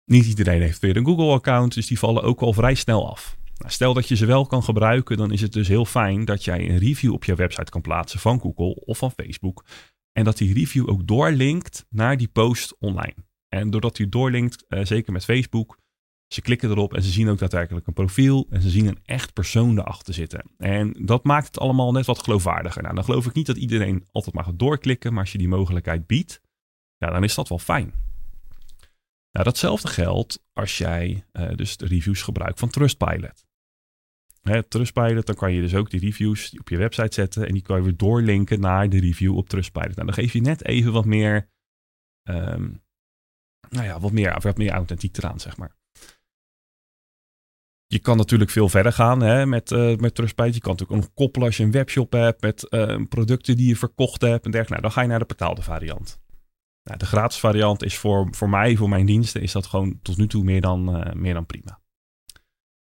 Niet 0.05 0.25
iedereen 0.25 0.61
heeft 0.61 0.79
weer 0.79 0.97
een 0.97 1.05
Google-account, 1.05 1.73
dus 1.73 1.87
die 1.87 1.99
vallen 1.99 2.23
ook 2.23 2.41
al 2.41 2.53
vrij 2.53 2.73
snel 2.73 3.09
af. 3.09 3.37
Nou, 3.57 3.71
stel 3.71 3.93
dat 3.93 4.07
je 4.07 4.15
ze 4.15 4.25
wel 4.25 4.45
kan 4.45 4.63
gebruiken, 4.63 5.17
dan 5.17 5.31
is 5.31 5.41
het 5.41 5.53
dus 5.53 5.67
heel 5.67 5.85
fijn 5.85 6.25
dat 6.25 6.43
jij 6.43 6.69
een 6.69 6.77
review 6.77 7.13
op 7.13 7.23
je 7.23 7.35
website 7.35 7.71
kan 7.71 7.81
plaatsen 7.81 8.19
van 8.19 8.39
Google 8.39 8.75
of 8.75 8.97
van 8.97 9.11
Facebook. 9.11 9.65
En 10.11 10.23
dat 10.23 10.37
die 10.37 10.53
review 10.53 10.89
ook 10.89 11.07
doorlinkt 11.07 11.85
naar 11.89 12.17
die 12.17 12.27
post 12.27 12.75
online. 12.79 13.15
En 13.47 13.69
doordat 13.69 13.95
die 13.95 14.09
doorlinkt, 14.09 14.65
uh, 14.69 14.85
zeker 14.85 15.13
met 15.13 15.25
Facebook, 15.25 15.77
ze 16.33 16.41
klikken 16.41 16.69
erop 16.69 16.93
en 16.93 17.03
ze 17.03 17.09
zien 17.09 17.29
ook 17.29 17.37
daadwerkelijk 17.37 17.87
een 17.87 17.93
profiel 17.93 18.47
en 18.49 18.61
ze 18.61 18.69
zien 18.69 18.87
een 18.87 18.99
echt 19.05 19.33
persoon 19.33 19.77
erachter 19.77 20.13
zitten. 20.13 20.45
En 20.57 20.95
dat 20.99 21.23
maakt 21.23 21.45
het 21.45 21.59
allemaal 21.59 21.91
net 21.91 22.05
wat 22.05 22.23
geloofwaardiger. 22.23 22.81
Nou, 22.81 22.95
dan 22.95 23.03
geloof 23.03 23.25
ik 23.25 23.33
niet 23.33 23.45
dat 23.45 23.57
iedereen 23.57 24.07
altijd 24.11 24.35
maar 24.35 24.43
gaat 24.43 24.59
doorklikken, 24.59 25.11
maar 25.13 25.21
als 25.21 25.31
je 25.31 25.37
die 25.37 25.47
mogelijkheid 25.47 26.07
biedt, 26.07 26.41
ja, 26.97 27.09
dan 27.09 27.23
is 27.23 27.35
dat 27.35 27.49
wel 27.49 27.59
fijn. 27.59 27.93
Nou, 29.31 29.45
datzelfde 29.45 29.87
geldt 29.87 30.43
als 30.53 30.77
jij 30.77 31.25
uh, 31.33 31.55
dus 31.55 31.77
de 31.77 31.85
reviews 31.85 32.21
gebruikt 32.21 32.59
van 32.59 32.69
Trustpilot. 32.69 33.45
Hè, 34.41 34.63
Trustpilot, 34.63 35.25
dan 35.25 35.35
kan 35.35 35.53
je 35.53 35.61
dus 35.61 35.75
ook 35.75 35.89
die 35.89 35.99
reviews 35.99 36.59
op 36.59 36.69
je 36.69 36.77
website 36.77 37.13
zetten 37.13 37.47
en 37.47 37.53
die 37.53 37.61
kan 37.61 37.77
je 37.77 37.83
weer 37.83 37.97
doorlinken 37.97 38.59
naar 38.59 38.89
de 38.89 38.99
review 38.99 39.37
op 39.37 39.49
Trustpilot. 39.49 39.95
Nou, 39.95 40.05
dan 40.05 40.13
geef 40.13 40.33
je 40.33 40.41
net 40.41 40.65
even 40.65 40.91
wat 40.91 41.05
meer, 41.05 41.49
um, 42.29 42.81
nou 43.69 43.85
ja, 43.85 43.99
wat 43.99 44.11
meer, 44.11 44.39
wat 44.41 44.57
meer 44.57 44.71
authentiek 44.71 45.17
eraan, 45.17 45.39
zeg 45.39 45.57
maar. 45.57 45.75
Je 47.93 47.99
kan 47.99 48.17
natuurlijk 48.17 48.51
veel 48.51 48.69
verder 48.69 48.93
gaan 48.93 49.21
hè, 49.21 49.45
met, 49.45 49.71
uh, 49.71 49.95
met 49.95 50.15
Trustpilot. 50.15 50.53
Je 50.53 50.59
kan 50.59 50.71
natuurlijk 50.71 50.99
ook 50.99 51.05
nog 51.05 51.15
koppelen 51.15 51.47
als 51.47 51.57
je 51.57 51.63
een 51.63 51.71
webshop 51.71 52.11
hebt 52.11 52.41
met 52.41 52.67
uh, 52.69 53.01
producten 53.09 53.57
die 53.57 53.67
je 53.67 53.75
verkocht 53.75 54.21
hebt 54.21 54.45
en 54.45 54.51
dergelijke. 54.51 54.69
Nou, 54.69 54.81
dan 54.81 54.91
ga 54.91 55.01
je 55.01 55.07
naar 55.07 55.19
de 55.19 55.25
betaalde 55.25 55.61
variant. 55.61 56.21
Nou, 56.83 56.97
de 56.97 57.05
gratis 57.05 57.39
variant 57.39 57.83
is 57.83 57.97
voor, 57.97 58.27
voor 58.31 58.49
mij, 58.49 58.75
voor 58.75 58.89
mijn 58.89 59.05
diensten, 59.05 59.41
is 59.41 59.51
dat 59.51 59.65
gewoon 59.65 59.99
tot 60.01 60.17
nu 60.17 60.27
toe 60.27 60.43
meer 60.43 60.61
dan, 60.61 60.95
uh, 60.95 61.13
meer 61.13 61.33
dan 61.33 61.45
prima. 61.45 61.79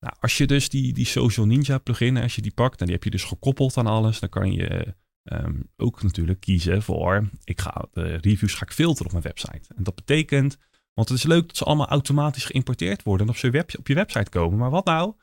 Nou, 0.00 0.14
als 0.20 0.36
je 0.36 0.46
dus 0.46 0.68
die, 0.68 0.92
die 0.92 1.06
Social 1.06 1.46
Ninja 1.46 1.78
plugin, 1.78 2.16
als 2.16 2.34
je 2.34 2.42
die 2.42 2.54
pakt, 2.54 2.80
en 2.80 2.86
die 2.86 2.94
heb 2.94 3.04
je 3.04 3.10
dus 3.10 3.24
gekoppeld 3.24 3.76
aan 3.76 3.86
alles, 3.86 4.20
dan 4.20 4.28
kan 4.28 4.52
je 4.52 4.94
um, 5.22 5.70
ook 5.76 6.02
natuurlijk 6.02 6.40
kiezen 6.40 6.82
voor, 6.82 7.30
ik 7.44 7.60
ga 7.60 7.88
de 7.92 8.16
reviews 8.16 8.54
ga 8.54 8.64
ik 8.64 8.72
filteren 8.72 9.06
op 9.06 9.12
mijn 9.12 9.24
website. 9.24 9.74
En 9.76 9.82
dat 9.82 9.94
betekent 9.94 10.58
want 10.96 11.08
het 11.08 11.18
is 11.18 11.24
leuk 11.24 11.46
dat 11.46 11.56
ze 11.56 11.64
allemaal 11.64 11.88
automatisch 11.88 12.44
geïmporteerd 12.44 13.02
worden 13.02 13.26
en 13.26 13.34
op, 13.34 13.52
web, 13.52 13.70
op 13.78 13.86
je 13.86 13.94
website 13.94 14.30
komen. 14.30 14.58
Maar 14.58 14.70
wat 14.70 14.84
nou 14.84 15.14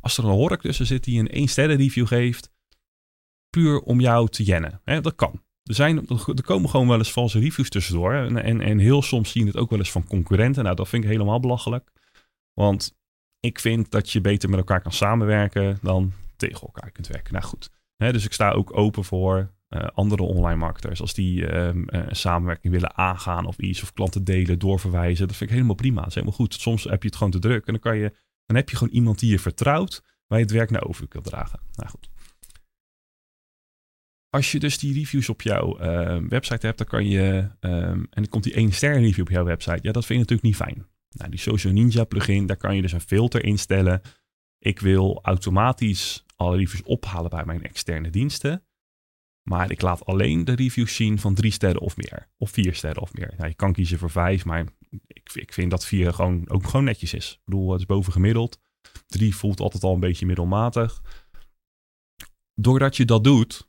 als 0.00 0.18
er 0.18 0.24
een 0.24 0.30
hork 0.30 0.60
tussen 0.60 0.86
zit 0.86 1.04
die 1.04 1.20
een 1.20 1.28
1 1.28 1.48
sterren 1.48 1.76
review 1.76 2.06
geeft, 2.06 2.50
puur 3.50 3.80
om 3.80 4.00
jou 4.00 4.28
te 4.28 4.42
jennen? 4.42 4.80
Dat 4.84 5.14
kan. 5.14 5.42
Er, 5.62 5.74
zijn, 5.74 6.08
er 6.08 6.42
komen 6.42 6.70
gewoon 6.70 6.88
wel 6.88 6.98
eens 6.98 7.12
valse 7.12 7.38
reviews 7.38 7.68
tussendoor. 7.68 8.12
En, 8.12 8.42
en, 8.42 8.60
en 8.60 8.78
heel 8.78 9.02
soms 9.02 9.30
zie 9.30 9.40
je 9.40 9.46
het 9.46 9.56
ook 9.56 9.70
wel 9.70 9.78
eens 9.78 9.90
van 9.90 10.06
concurrenten. 10.06 10.64
Nou, 10.64 10.76
dat 10.76 10.88
vind 10.88 11.04
ik 11.04 11.10
helemaal 11.10 11.40
belachelijk. 11.40 11.90
Want 12.52 12.96
ik 13.40 13.60
vind 13.60 13.90
dat 13.90 14.10
je 14.10 14.20
beter 14.20 14.48
met 14.48 14.58
elkaar 14.58 14.80
kan 14.80 14.92
samenwerken 14.92 15.78
dan 15.82 16.12
tegen 16.36 16.60
elkaar 16.60 16.90
kunt 16.90 17.06
werken. 17.06 17.32
Nou 17.32 17.44
goed. 17.44 17.70
dus 17.96 18.24
ik 18.24 18.32
sta 18.32 18.50
ook 18.50 18.76
open 18.76 19.04
voor 19.04 19.54
andere 19.68 20.22
online 20.22 20.56
marketers, 20.56 21.00
als 21.00 21.14
die 21.14 21.46
ehm, 21.46 21.84
eh, 21.84 22.06
samenwerking 22.10 22.72
willen 22.72 22.96
aangaan 22.96 23.46
of 23.46 23.58
iets, 23.58 23.82
of 23.82 23.92
klanten 23.92 24.24
delen, 24.24 24.58
doorverwijzen, 24.58 25.26
dat 25.26 25.36
vind 25.36 25.50
ik 25.50 25.56
helemaal 25.56 25.76
prima. 25.76 25.98
Dat 25.98 26.08
is 26.08 26.14
helemaal 26.14 26.36
goed. 26.36 26.54
Soms 26.54 26.84
heb 26.84 27.02
je 27.02 27.08
het 27.08 27.16
gewoon 27.16 27.32
te 27.32 27.38
druk 27.38 27.66
en 27.66 27.72
dan, 27.72 27.82
kan 27.82 27.96
je, 27.96 28.16
dan 28.46 28.56
heb 28.56 28.70
je 28.70 28.76
gewoon 28.76 28.94
iemand 28.94 29.18
die 29.18 29.30
je 29.30 29.38
vertrouwt, 29.38 30.02
waar 30.26 30.38
je 30.38 30.44
het 30.44 30.54
werk 30.54 30.70
naar 30.70 30.84
over 30.84 31.08
kunt 31.08 31.24
dragen. 31.24 31.60
Nou 31.72 31.90
goed. 31.90 32.08
Als 34.30 34.52
je 34.52 34.58
dus 34.58 34.78
die 34.78 34.94
reviews 34.94 35.28
op 35.28 35.42
jouw 35.42 35.78
ehm, 35.78 36.28
website 36.28 36.66
hebt, 36.66 36.78
dan 36.78 36.86
kan 36.86 37.08
je, 37.08 37.50
ehm, 37.60 37.98
en 38.00 38.08
dan 38.10 38.28
komt 38.28 38.44
die 38.44 38.54
één 38.54 38.72
ster 38.72 39.00
review 39.00 39.20
op 39.20 39.30
jouw 39.30 39.44
website, 39.44 39.78
ja, 39.82 39.92
dat 39.92 40.06
vind 40.06 40.08
je 40.08 40.34
natuurlijk 40.34 40.42
niet 40.42 40.56
fijn. 40.56 40.86
Nou, 41.10 41.30
die 41.30 41.40
Social 41.40 41.72
Ninja 41.72 42.04
plugin, 42.04 42.46
daar 42.46 42.56
kan 42.56 42.76
je 42.76 42.82
dus 42.82 42.92
een 42.92 43.00
filter 43.00 43.44
instellen. 43.44 44.00
Ik 44.58 44.80
wil 44.80 45.18
automatisch 45.22 46.24
alle 46.36 46.56
reviews 46.56 46.82
ophalen 46.82 47.30
bij 47.30 47.44
mijn 47.44 47.62
externe 47.62 48.10
diensten. 48.10 48.64
Maar 49.48 49.70
ik 49.70 49.80
laat 49.80 50.04
alleen 50.04 50.44
de 50.44 50.54
reviews 50.54 50.94
zien 50.94 51.18
van 51.18 51.34
drie 51.34 51.50
sterren 51.50 51.80
of 51.80 51.96
meer. 51.96 52.28
Of 52.38 52.50
vier 52.50 52.74
sterren 52.74 53.02
of 53.02 53.14
meer. 53.14 53.34
Nou, 53.36 53.48
je 53.48 53.54
kan 53.54 53.72
kiezen 53.72 53.98
voor 53.98 54.10
vijf, 54.10 54.44
maar 54.44 54.66
ik, 55.06 55.30
ik 55.32 55.52
vind 55.52 55.70
dat 55.70 55.86
vier 55.86 56.12
gewoon, 56.12 56.48
ook 56.48 56.66
gewoon 56.66 56.84
netjes 56.84 57.14
is. 57.14 57.32
Ik 57.32 57.40
bedoel, 57.44 57.70
het 57.70 57.80
is 57.80 57.86
boven 57.86 58.12
gemiddeld. 58.12 58.60
Drie 59.06 59.36
voelt 59.36 59.60
altijd 59.60 59.82
al 59.82 59.94
een 59.94 60.00
beetje 60.00 60.26
middelmatig. 60.26 61.02
Doordat 62.54 62.96
je 62.96 63.04
dat 63.04 63.24
doet, 63.24 63.68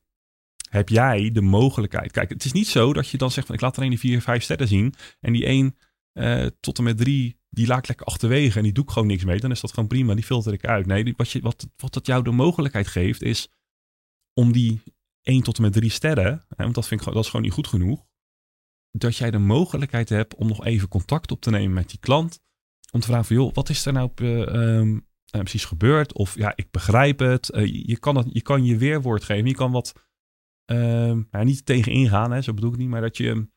heb 0.69 0.89
jij 0.89 1.31
de 1.31 1.41
mogelijkheid. 1.41 2.11
Kijk, 2.11 2.29
het 2.29 2.45
is 2.45 2.51
niet 2.51 2.67
zo 2.67 2.93
dat 2.93 3.09
je 3.09 3.17
dan 3.17 3.31
zegt 3.31 3.47
van 3.47 3.55
ik 3.55 3.61
laat 3.61 3.77
alleen 3.77 3.89
die 3.89 3.99
vier, 3.99 4.21
vijf 4.21 4.43
sterren 4.43 4.67
zien. 4.67 4.93
En 5.19 5.33
die 5.33 5.45
één 5.45 5.77
uh, 6.13 6.45
tot 6.59 6.77
en 6.77 6.83
met 6.83 6.97
drie, 6.97 7.39
die 7.49 7.67
laat 7.67 7.87
lekker 7.87 8.05
achterwege 8.05 8.57
en 8.57 8.63
die 8.63 8.73
doe 8.73 8.83
ik 8.83 8.89
gewoon 8.89 9.07
niks 9.07 9.23
mee. 9.23 9.39
Dan 9.39 9.51
is 9.51 9.61
dat 9.61 9.73
gewoon 9.73 9.89
prima, 9.89 10.13
die 10.13 10.23
filter 10.23 10.53
ik 10.53 10.65
uit. 10.65 10.85
Nee, 10.85 11.13
wat, 11.17 11.31
je, 11.31 11.41
wat, 11.41 11.67
wat 11.75 11.93
dat 11.93 12.05
jou 12.05 12.23
de 12.23 12.31
mogelijkheid 12.31 12.87
geeft 12.87 13.21
is 13.21 13.49
om 14.33 14.51
die 14.51 14.81
1 15.27 15.43
tot 15.43 15.57
en 15.57 15.61
met 15.61 15.73
3 15.73 15.89
sterren, 15.89 16.45
hè, 16.47 16.63
want 16.63 16.75
dat, 16.75 16.87
vind 16.87 17.01
ik, 17.01 17.13
dat 17.13 17.23
is 17.23 17.29
gewoon 17.29 17.45
niet 17.45 17.53
goed 17.53 17.67
genoeg, 17.67 18.05
dat 18.91 19.17
jij 19.17 19.31
de 19.31 19.37
mogelijkheid 19.37 20.09
hebt 20.09 20.35
om 20.35 20.47
nog 20.47 20.65
even 20.65 20.87
contact 20.87 21.31
op 21.31 21.41
te 21.41 21.49
nemen 21.49 21.73
met 21.73 21.89
die 21.89 21.99
klant. 21.99 22.39
Om 22.91 22.99
te 22.99 23.07
vragen 23.07 23.25
van, 23.25 23.35
joh, 23.35 23.53
wat 23.53 23.69
is 23.69 23.85
er 23.85 23.93
nou 23.93 24.11
uh, 24.15 24.97
precies 25.29 25.65
gebeurd? 25.65 26.13
Of 26.13 26.35
ja, 26.35 26.53
ik 26.55 26.71
begrijp 26.71 27.19
het. 27.19 27.51
Uh, 27.55 27.85
je, 27.85 27.99
kan 27.99 28.15
het 28.15 28.27
je 28.29 28.41
kan 28.41 28.65
je 28.65 28.77
weerwoord 28.77 29.23
geven. 29.23 29.47
Je 29.47 29.53
kan 29.53 29.71
wat, 29.71 29.93
ja, 30.65 31.43
niet 31.43 31.65
tegen 31.65 31.91
ingaan, 31.91 32.31
hè, 32.31 32.41
zo 32.41 32.53
bedoel 32.53 32.71
ik 32.71 32.77
niet, 32.77 32.89
maar 32.89 33.01
dat 33.01 33.17
je, 33.17 33.49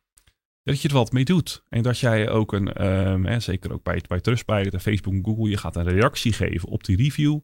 dat 0.63 0.81
je 0.81 0.89
er 0.89 0.95
wat 0.95 1.13
mee 1.13 1.25
doet. 1.25 1.65
En 1.69 1.83
dat 1.83 1.99
jij 1.99 2.31
ook 2.31 2.53
een, 2.53 2.67
hè, 3.27 3.41
zeker 3.41 3.73
ook 3.73 3.83
bij, 3.83 4.03
bij 4.09 4.21
Trustpilot 4.21 4.83
Facebook 4.83 5.15
en 5.15 5.25
Google, 5.25 5.51
je 5.51 5.57
gaat 5.57 5.77
een 5.77 5.89
reactie 5.89 6.33
geven 6.33 6.69
op 6.69 6.85
die 6.85 6.97
review 6.97 7.41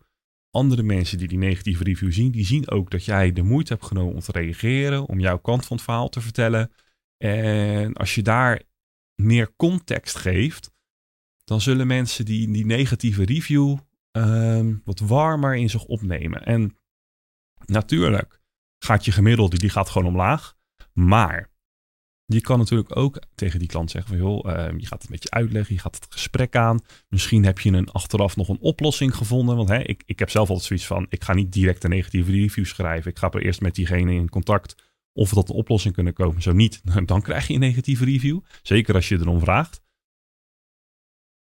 andere 0.56 0.82
mensen 0.82 1.18
die 1.18 1.28
die 1.28 1.38
negatieve 1.38 1.84
review 1.84 2.12
zien, 2.12 2.30
die 2.30 2.44
zien 2.44 2.70
ook 2.70 2.90
dat 2.90 3.04
jij 3.04 3.32
de 3.32 3.42
moeite 3.42 3.72
hebt 3.72 3.86
genomen 3.86 4.14
om 4.14 4.20
te 4.20 4.32
reageren, 4.32 5.06
om 5.06 5.20
jouw 5.20 5.38
kant 5.38 5.66
van 5.66 5.76
het 5.76 5.84
verhaal 5.84 6.08
te 6.08 6.20
vertellen. 6.20 6.72
En 7.16 7.92
als 7.92 8.14
je 8.14 8.22
daar 8.22 8.62
meer 9.14 9.56
context 9.56 10.16
geeft, 10.16 10.70
dan 11.44 11.60
zullen 11.60 11.86
mensen 11.86 12.24
die 12.24 12.50
die 12.50 12.66
negatieve 12.66 13.24
review 13.24 13.78
ehm, 14.10 14.74
wat 14.84 14.98
warmer 14.98 15.56
in 15.56 15.70
zich 15.70 15.84
opnemen. 15.84 16.44
En 16.44 16.78
natuurlijk 17.64 18.40
gaat 18.78 19.04
je 19.04 19.12
gemiddelde, 19.12 19.58
die 19.58 19.70
gaat 19.70 19.88
gewoon 19.88 20.08
omlaag. 20.08 20.54
Maar 20.92 21.50
je 22.26 22.40
kan 22.40 22.58
natuurlijk 22.58 22.96
ook 22.96 23.18
tegen 23.34 23.58
die 23.58 23.68
klant 23.68 23.90
zeggen 23.90 24.10
van 24.10 24.26
joh, 24.26 24.46
uh, 24.46 24.52
je 24.52 24.86
gaat 24.86 25.02
het 25.02 25.02
een 25.02 25.10
beetje 25.10 25.30
uitleggen, 25.30 25.74
je 25.74 25.80
gaat 25.80 25.94
het 25.94 26.06
gesprek 26.08 26.56
aan. 26.56 26.80
Misschien 27.08 27.44
heb 27.44 27.58
je 27.58 27.72
een 27.72 27.90
achteraf 27.90 28.36
nog 28.36 28.48
een 28.48 28.60
oplossing 28.60 29.14
gevonden. 29.14 29.56
Want 29.56 29.68
hè, 29.68 29.78
ik, 29.82 30.02
ik 30.06 30.18
heb 30.18 30.30
zelf 30.30 30.48
altijd 30.48 30.66
zoiets 30.66 30.86
van, 30.86 31.06
ik 31.08 31.24
ga 31.24 31.34
niet 31.34 31.52
direct 31.52 31.84
een 31.84 31.90
negatieve 31.90 32.30
review 32.30 32.64
schrijven. 32.64 33.10
Ik 33.10 33.18
ga 33.18 33.30
er 33.30 33.42
eerst 33.42 33.60
met 33.60 33.74
diegene 33.74 34.12
in 34.12 34.28
contact 34.28 34.74
of 35.12 35.30
we 35.30 35.36
tot 35.36 35.48
een 35.48 35.54
oplossing 35.54 35.94
kunnen 35.94 36.12
komen. 36.12 36.42
Zo 36.42 36.52
niet, 36.52 36.82
dan 37.06 37.22
krijg 37.22 37.46
je 37.46 37.54
een 37.54 37.60
negatieve 37.60 38.04
review. 38.04 38.40
Zeker 38.62 38.94
als 38.94 39.08
je 39.08 39.18
erom 39.18 39.40
vraagt. 39.40 39.80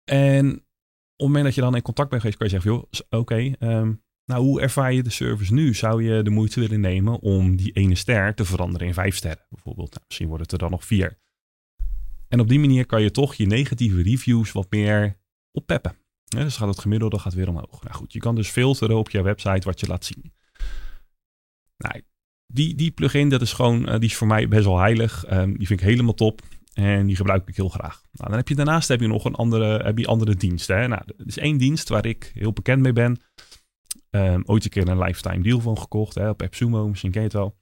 En 0.03 0.47
op 0.49 1.25
het 1.25 1.27
moment 1.27 1.43
dat 1.43 1.55
je 1.55 1.61
dan 1.61 1.75
in 1.75 1.81
contact 1.81 2.09
bent 2.09 2.21
geweest, 2.21 2.39
kan 2.39 2.47
je 2.47 2.53
zeggen, 2.53 2.71
joh, 2.71 2.83
oké, 3.09 3.17
okay, 3.17 3.55
ehm, 3.59 3.93
nou, 4.27 4.43
hoe 4.43 4.61
ervaar 4.61 4.93
je 4.93 5.03
de 5.03 5.09
service 5.09 5.53
nu? 5.53 5.73
Zou 5.73 6.03
je 6.03 6.23
de 6.23 6.29
moeite 6.29 6.59
willen 6.59 6.79
nemen 6.79 7.19
om 7.19 7.55
die 7.55 7.71
ene 7.71 7.95
ster 7.95 8.33
te 8.33 8.45
veranderen 8.45 8.87
in 8.87 8.93
vijf 8.93 9.15
sterren? 9.15 9.45
Bijvoorbeeld, 9.49 9.89
nou, 9.89 10.03
misschien 10.07 10.27
wordt 10.27 10.43
het 10.43 10.51
er 10.51 10.57
dan 10.57 10.71
nog 10.71 10.85
vier. 10.85 11.17
En 12.27 12.39
op 12.39 12.47
die 12.47 12.59
manier 12.59 12.85
kan 12.85 13.01
je 13.01 13.11
toch 13.11 13.35
je 13.35 13.45
negatieve 13.45 14.01
reviews 14.01 14.51
wat 14.51 14.67
meer 14.69 15.17
oppeppen. 15.51 15.97
dus 16.25 16.57
gaat 16.57 16.67
het 16.67 16.79
gemiddelde 16.79 17.19
gaat 17.19 17.33
weer 17.33 17.49
omhoog. 17.49 17.83
Nou 17.83 17.95
goed, 17.95 18.13
je 18.13 18.19
kan 18.19 18.35
dus 18.35 18.49
filteren 18.49 18.97
op 18.97 19.09
je 19.09 19.21
website 19.21 19.67
wat 19.67 19.79
je 19.79 19.87
laat 19.87 20.05
zien. 20.05 20.33
Nou, 21.77 22.01
die, 22.47 22.75
die 22.75 22.91
plugin, 22.91 23.29
dat 23.29 23.41
is 23.41 23.53
gewoon, 23.53 23.89
uh, 23.89 23.91
die 23.91 24.09
is 24.09 24.15
voor 24.15 24.27
mij 24.27 24.47
best 24.47 24.65
wel 24.65 24.79
heilig. 24.79 25.31
Um, 25.31 25.57
die 25.57 25.67
vind 25.67 25.79
ik 25.79 25.85
helemaal 25.85 26.13
top. 26.13 26.41
En 26.73 27.05
die 27.05 27.15
gebruik 27.15 27.47
ik 27.47 27.55
heel 27.55 27.69
graag. 27.69 28.01
Nou, 28.11 28.29
dan 28.29 28.37
heb 28.37 28.47
je 28.47 28.55
daarnaast 28.55 28.87
heb 28.87 28.99
je 28.99 29.07
nog 29.07 29.25
een 29.25 29.35
andere, 29.35 29.83
heb 29.83 29.97
je 29.97 30.07
andere 30.07 30.35
diensten. 30.35 30.77
Hè? 30.79 30.87
Nou, 30.87 31.01
er 31.17 31.27
is 31.27 31.37
één 31.37 31.57
dienst 31.57 31.89
waar 31.89 32.05
ik 32.05 32.31
heel 32.33 32.53
bekend 32.53 32.81
mee 32.81 32.93
ben. 32.93 33.21
Um, 34.09 34.43
ooit 34.45 34.63
een 34.63 34.69
keer 34.69 34.87
een 34.87 34.99
lifetime 34.99 35.43
deal 35.43 35.59
van 35.59 35.77
gekocht 35.77 36.15
hè, 36.15 36.29
op 36.29 36.41
AppSumo, 36.41 36.87
misschien 36.87 37.11
ken 37.11 37.21
je 37.21 37.27
het 37.27 37.35
wel. 37.35 37.57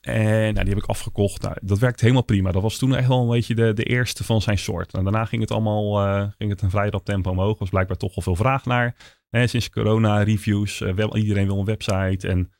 En 0.00 0.54
nou, 0.54 0.64
die 0.64 0.74
heb 0.74 0.82
ik 0.82 0.88
afgekocht. 0.88 1.42
Nou, 1.42 1.56
dat 1.60 1.78
werkt 1.78 2.00
helemaal 2.00 2.22
prima. 2.22 2.52
Dat 2.52 2.62
was 2.62 2.78
toen 2.78 2.94
echt 2.94 3.08
wel 3.08 3.22
een 3.22 3.28
beetje 3.28 3.54
de, 3.54 3.72
de 3.72 3.84
eerste 3.84 4.24
van 4.24 4.42
zijn 4.42 4.58
soort. 4.58 4.94
En 4.94 5.02
daarna 5.02 5.24
ging 5.24 5.42
het 5.42 5.50
allemaal 5.50 6.06
uh, 6.06 6.28
ging 6.38 6.50
het 6.50 6.62
een 6.62 6.70
vrij 6.70 6.88
rap 6.88 7.04
tempo 7.04 7.30
omhoog. 7.30 7.58
Was 7.58 7.68
blijkbaar 7.68 7.96
toch 7.96 8.16
al 8.16 8.22
veel 8.22 8.36
vraag 8.36 8.64
naar. 8.64 9.18
Hè, 9.28 9.46
sinds 9.46 9.70
corona 9.70 10.22
reviews. 10.22 10.80
Uh, 10.80 10.94
wel, 10.94 11.16
iedereen 11.16 11.46
wil 11.46 11.58
een 11.58 11.64
website. 11.64 12.28
En 12.28 12.52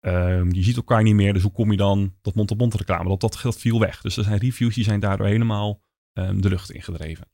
um, 0.00 0.52
je 0.52 0.62
ziet 0.62 0.76
elkaar 0.76 1.02
niet 1.02 1.14
meer. 1.14 1.32
Dus 1.32 1.42
hoe 1.42 1.52
kom 1.52 1.70
je 1.70 1.76
dan 1.76 2.14
tot 2.22 2.34
mond-op-mond 2.34 2.74
reclame? 2.74 3.08
Dat, 3.08 3.20
dat 3.20 3.36
geld 3.36 3.58
viel 3.58 3.80
weg. 3.80 4.00
Dus 4.00 4.16
er 4.16 4.24
zijn 4.24 4.38
reviews 4.38 4.74
die 4.74 4.84
zijn 4.84 5.00
daardoor 5.00 5.26
helemaal 5.26 5.82
um, 6.12 6.40
de 6.40 6.48
lucht 6.48 6.70
ingedreven. 6.70 7.28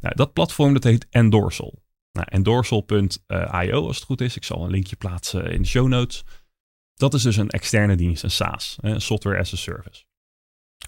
Nou, 0.00 0.14
dat 0.14 0.32
platform 0.32 0.72
dat 0.72 0.84
heet 0.84 1.06
Endorsal. 1.10 1.82
Nou, 2.12 2.26
endorsal.io 2.30 3.86
als 3.86 3.96
het 3.96 4.04
goed 4.04 4.20
is. 4.20 4.36
Ik 4.36 4.44
zal 4.44 4.64
een 4.64 4.70
linkje 4.70 4.96
plaatsen 4.96 5.50
in 5.50 5.62
de 5.62 5.68
show 5.68 5.88
notes. 5.88 6.24
Dat 6.94 7.14
is 7.14 7.22
dus 7.22 7.36
een 7.36 7.50
externe 7.50 7.96
dienst, 7.96 8.22
een 8.22 8.30
SaaS, 8.30 8.78
een 8.80 9.00
software 9.00 9.38
as 9.38 9.52
a 9.52 9.56
service. 9.56 10.04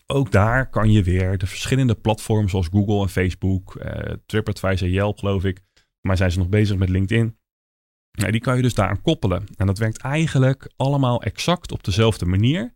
Ook 0.07 0.33
daar 0.33 0.71
kan 0.71 0.93
je 0.93 1.03
weer 1.03 1.39
de 1.39 1.47
verschillende 1.47 1.95
platforms 1.95 2.51
zoals 2.51 2.69
Google 2.69 3.03
en 3.03 3.09
Facebook, 3.09 3.75
uh, 3.75 4.13
TripAdvisor, 4.27 4.89
Yelp 4.89 5.19
geloof 5.19 5.45
ik. 5.45 5.61
Maar 6.01 6.17
zijn 6.17 6.31
ze 6.33 6.39
nog 6.39 6.49
bezig 6.49 6.77
met 6.77 6.89
LinkedIn? 6.89 7.39
Nou, 8.11 8.33
die 8.33 8.41
kan 8.41 8.57
je 8.57 8.63
dus 8.63 8.75
daar 8.75 9.01
koppelen. 9.01 9.47
En 9.57 9.67
dat 9.67 9.79
werkt 9.79 9.99
eigenlijk 9.99 10.73
allemaal 10.77 11.23
exact 11.23 11.73
op 11.73 11.85
dezelfde 11.85 12.27
manier. 12.27 12.75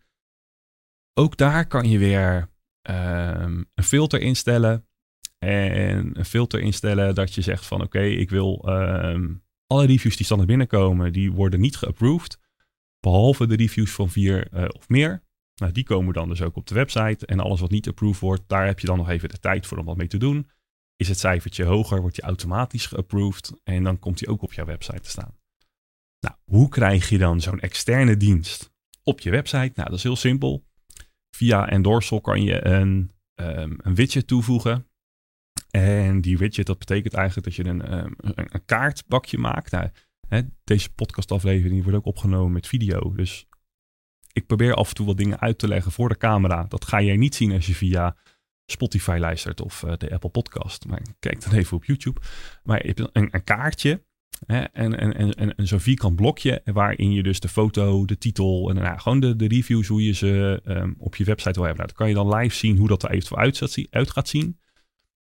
Ook 1.14 1.36
daar 1.36 1.66
kan 1.66 1.88
je 1.90 1.98
weer 1.98 2.50
um, 2.82 3.70
een 3.74 3.84
filter 3.84 4.20
instellen 4.20 4.87
en 5.38 6.18
een 6.18 6.24
filter 6.24 6.60
instellen 6.60 7.14
dat 7.14 7.34
je 7.34 7.40
zegt 7.40 7.66
van 7.66 7.82
oké, 7.82 8.02
ik 8.02 8.30
wil 8.30 8.64
um, 8.68 9.42
alle 9.66 9.86
reviews 9.86 10.16
die 10.16 10.24
standaard 10.24 10.50
binnenkomen, 10.50 11.12
die 11.12 11.32
worden 11.32 11.60
niet 11.60 11.76
geapproved. 11.76 12.38
Behalve 13.00 13.46
de 13.46 13.56
reviews 13.56 13.90
van 13.90 14.10
vier 14.10 14.48
uh, 14.54 14.64
of 14.76 14.88
meer. 14.88 15.22
Nou, 15.54 15.72
die 15.72 15.84
komen 15.84 16.14
dan 16.14 16.28
dus 16.28 16.42
ook 16.42 16.56
op 16.56 16.66
de 16.66 16.74
website. 16.74 17.26
En 17.26 17.40
alles 17.40 17.60
wat 17.60 17.70
niet 17.70 17.88
approved 17.88 18.20
wordt, 18.20 18.42
daar 18.46 18.66
heb 18.66 18.80
je 18.80 18.86
dan 18.86 18.96
nog 18.96 19.08
even 19.08 19.28
de 19.28 19.38
tijd 19.38 19.66
voor 19.66 19.78
om 19.78 19.84
wat 19.84 19.96
mee 19.96 20.06
te 20.06 20.16
doen. 20.16 20.50
Is 20.96 21.08
het 21.08 21.18
cijfertje 21.18 21.64
hoger, 21.64 22.00
wordt 22.00 22.14
die 22.14 22.24
automatisch 22.24 22.86
geapproved. 22.86 23.52
En 23.64 23.82
dan 23.82 23.98
komt 23.98 24.18
die 24.18 24.28
ook 24.28 24.42
op 24.42 24.52
jouw 24.52 24.64
website 24.64 25.00
te 25.00 25.10
staan. 25.10 25.36
Nou, 26.20 26.34
hoe 26.44 26.68
krijg 26.68 27.08
je 27.08 27.18
dan 27.18 27.40
zo'n 27.40 27.60
externe 27.60 28.16
dienst 28.16 28.72
op 29.02 29.20
je 29.20 29.30
website? 29.30 29.72
Nou, 29.74 29.88
dat 29.88 29.92
is 29.92 30.02
heel 30.02 30.16
simpel. 30.16 30.66
Via 31.36 31.68
Endorsal 31.68 32.20
kan 32.20 32.42
je 32.42 32.66
een, 32.66 33.10
um, 33.34 33.78
een 33.82 33.94
widget 33.94 34.26
toevoegen. 34.26 34.87
En 35.70 36.20
die 36.20 36.38
widget, 36.38 36.66
dat 36.66 36.78
betekent 36.78 37.14
eigenlijk 37.14 37.46
dat 37.46 37.56
je 37.56 37.64
een, 37.64 37.98
um, 37.98 38.14
een, 38.18 38.64
kaartbakje 38.64 39.38
maakt. 39.38 39.70
Nou, 39.70 39.88
hè, 40.28 40.40
deze 40.64 40.92
podcastaflevering 40.92 41.82
wordt 41.82 41.98
ook 41.98 42.06
opgenomen 42.06 42.52
met 42.52 42.66
video. 42.66 43.14
Dus 43.14 43.46
ik 44.32 44.46
probeer 44.46 44.74
af 44.74 44.88
en 44.88 44.94
toe 44.94 45.06
wat 45.06 45.16
dingen 45.16 45.40
uit 45.40 45.58
te 45.58 45.68
leggen 45.68 45.92
voor 45.92 46.08
de 46.08 46.16
camera. 46.16 46.64
Dat 46.68 46.84
ga 46.84 47.00
jij 47.00 47.16
niet 47.16 47.34
zien 47.34 47.52
als 47.52 47.66
je 47.66 47.74
via 47.74 48.16
Spotify 48.66 49.16
luistert 49.20 49.60
of 49.60 49.82
uh, 49.82 49.92
de 49.96 50.12
Apple 50.12 50.30
Podcast. 50.30 50.86
Maar 50.86 51.02
kijk 51.18 51.44
dan 51.44 51.52
even 51.52 51.76
op 51.76 51.84
YouTube. 51.84 52.20
Maar 52.62 52.86
je 52.86 52.86
hebt 52.86 53.16
een, 53.16 53.28
een 53.30 53.44
kaartje 53.44 54.04
hè, 54.46 54.60
en, 54.60 55.36
en, 55.36 55.66
zo'n 55.66 55.80
vierkant 55.80 56.16
blokje 56.16 56.60
waarin 56.64 57.12
je 57.12 57.22
dus 57.22 57.40
de 57.40 57.48
foto, 57.48 58.04
de 58.04 58.18
titel 58.18 58.70
en 58.70 58.74
nou, 58.74 59.00
gewoon 59.00 59.20
de, 59.20 59.36
de 59.36 59.48
reviews, 59.48 59.86
hoe 59.86 60.04
je 60.04 60.12
ze 60.12 60.60
um, 60.64 60.94
op 60.98 61.16
je 61.16 61.24
website 61.24 61.54
wil 61.54 61.64
hebben. 61.64 61.86
Nou, 61.86 61.96
dan 61.96 61.96
kan 61.96 62.08
je 62.08 62.14
dan 62.14 62.40
live 62.40 62.56
zien 62.56 62.76
hoe 62.76 62.88
dat 62.88 63.02
er 63.02 63.10
eventueel 63.10 63.86
uit 63.90 64.10
gaat 64.10 64.28
zien. 64.28 64.58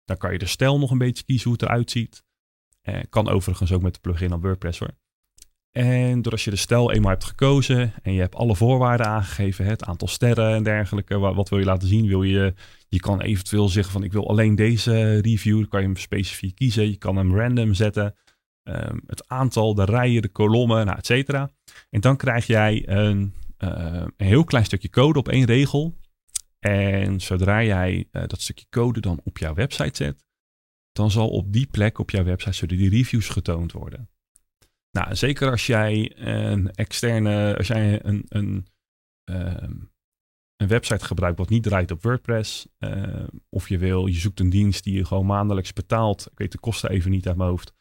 Dan 0.06 0.18
kan 0.18 0.32
je 0.32 0.38
de 0.38 0.46
stijl 0.46 0.80
nog 0.80 0.92
een 0.92 0.98
beetje 0.98 1.24
kiezen 1.24 1.50
hoe 1.50 1.54
het 1.54 1.62
eruit 1.62 1.92
ziet. 1.92 2.24
Eh, 2.82 3.00
kan 3.10 3.30
overigens 3.30 3.72
ook 3.72 3.82
met 3.82 3.94
de 3.94 4.00
plugin 4.00 4.32
aan 4.34 4.42
WordPress 4.42 4.80
hoor. 4.80 4.96
En 5.72 6.22
doordat 6.22 6.42
je 6.42 6.50
de 6.50 6.56
stijl 6.56 6.92
eenmaal 6.92 7.12
hebt 7.12 7.24
gekozen 7.24 7.94
en 8.02 8.14
je 8.14 8.20
hebt 8.20 8.36
alle 8.36 8.56
voorwaarden 8.56 9.08
aangegeven, 9.08 9.66
het 9.66 9.84
aantal 9.84 10.08
sterren 10.08 10.54
en 10.54 10.64
dergelijke, 10.64 11.18
wat, 11.18 11.50
wil 11.50 11.60
je 11.60 11.66
laten 11.66 11.88
zien? 11.88 12.08
Wil 12.08 12.24
je, 12.24 12.54
je 12.90 13.00
kan 13.00 13.22
eventueel 13.22 13.70
zeggen 13.70 13.94
van 13.94 14.04
ik 14.04 14.12
wil 14.12 14.30
alleen 14.30 14.56
deze 14.56 15.20
review, 15.20 15.58
dan 15.58 15.68
kan 15.68 15.80
je 15.80 15.86
hem 15.86 15.96
specifiek 15.96 16.56
kiezen. 16.56 16.90
Je 16.90 16.98
kan 16.98 17.16
hem 17.16 17.40
random 17.40 17.74
zetten, 17.74 18.16
um, 18.64 19.02
het 19.08 19.28
aantal, 19.28 19.74
de 19.74 19.86
rijen, 19.86 20.22
de 20.22 20.30
kolommen, 20.30 20.86
nou, 20.86 20.98
et 20.98 21.06
cetera. 21.06 21.50
En 21.90 22.02
dan 22.02 22.18
krijg 22.18 22.48
jij 22.48 22.90
een, 22.90 23.34
een 23.58 24.12
heel 24.18 24.44
klein 24.44 24.66
stukje 24.66 24.90
code 24.90 25.20
op 25.20 25.30
één 25.30 25.46
regel. 25.46 25.98
En 26.64 27.22
zodra 27.22 27.64
jij 27.64 28.08
dat 28.12 28.42
stukje 28.42 28.66
code 28.70 29.00
dan 29.00 29.22
op 29.24 29.38
jouw 29.38 29.54
website 29.54 30.04
zet, 30.04 30.26
dan 30.92 31.12
zal 31.12 31.30
op 31.30 31.54
die 31.54 31.68
plek 31.68 32.00
op 32.00 32.10
jouw 32.10 32.24
website 32.24 32.54
zullen 32.54 32.78
die 32.78 32.90
reviews 32.90 33.30
getoond 33.30 33.72
worden. 33.72 34.10
Nou, 34.92 35.16
zeker 35.16 35.52
als 35.52 35.66
jij 35.66 36.12
een 36.16 36.72
externe, 36.72 37.58
als 37.58 37.68
jij 37.68 38.06
een, 38.06 38.26
een, 38.28 38.68
ehm, 39.24 39.80
een 40.56 40.68
website 40.68 41.06
gebruikt 41.06 41.38
wat 41.38 41.50
niet 41.50 41.64
draait 41.64 41.92
op 41.92 42.04
WordPress, 42.04 42.68
uh, 42.80 43.28
of 43.50 43.70
je 43.70 43.78
wil, 43.78 44.06
je 44.06 44.20
zoekt 44.20 44.40
een 44.40 44.50
dienst 44.50 44.84
die 44.84 44.94
je 44.94 45.06
gewoon 45.06 45.26
maandelijks 45.26 45.74
betaalt, 45.74 46.28
ik 46.32 46.38
weet 46.38 46.52
de 46.52 46.60
kosten 46.60 46.90
even 46.90 47.12
niet 47.12 47.28
uit 47.28 47.38
mijn 47.38 47.50
hoofd, 47.50 47.74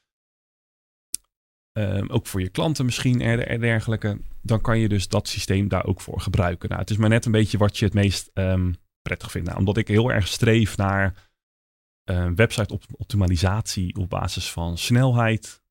ehm, 1.72 2.06
ook 2.08 2.26
voor 2.26 2.40
je 2.40 2.48
klanten 2.48 2.84
misschien 2.84 3.20
en 3.20 3.60
dergelijke, 3.60 4.20
dan 4.42 4.60
kan 4.60 4.78
je 4.78 4.88
dus 4.88 5.08
dat 5.08 5.28
systeem 5.28 5.68
daar 5.68 5.84
ook 5.84 6.00
voor 6.00 6.20
gebruiken. 6.20 6.68
Nou, 6.68 6.80
het 6.80 6.90
is 6.90 6.96
maar 6.96 7.08
net 7.08 7.24
een 7.24 7.32
beetje 7.32 7.58
wat 7.58 7.78
je 7.78 7.84
het 7.84 7.94
meest 7.94 8.30
um, 8.34 8.74
prettig 9.02 9.30
vindt. 9.30 9.46
Nou, 9.46 9.58
omdat 9.58 9.76
ik 9.76 9.88
heel 9.88 10.12
erg 10.12 10.28
streef 10.28 10.76
naar 10.76 11.30
website 12.34 12.78
optimalisatie 12.96 13.96
op 13.96 14.08
basis 14.08 14.50
van 14.50 14.78
snelheid, 14.78 15.62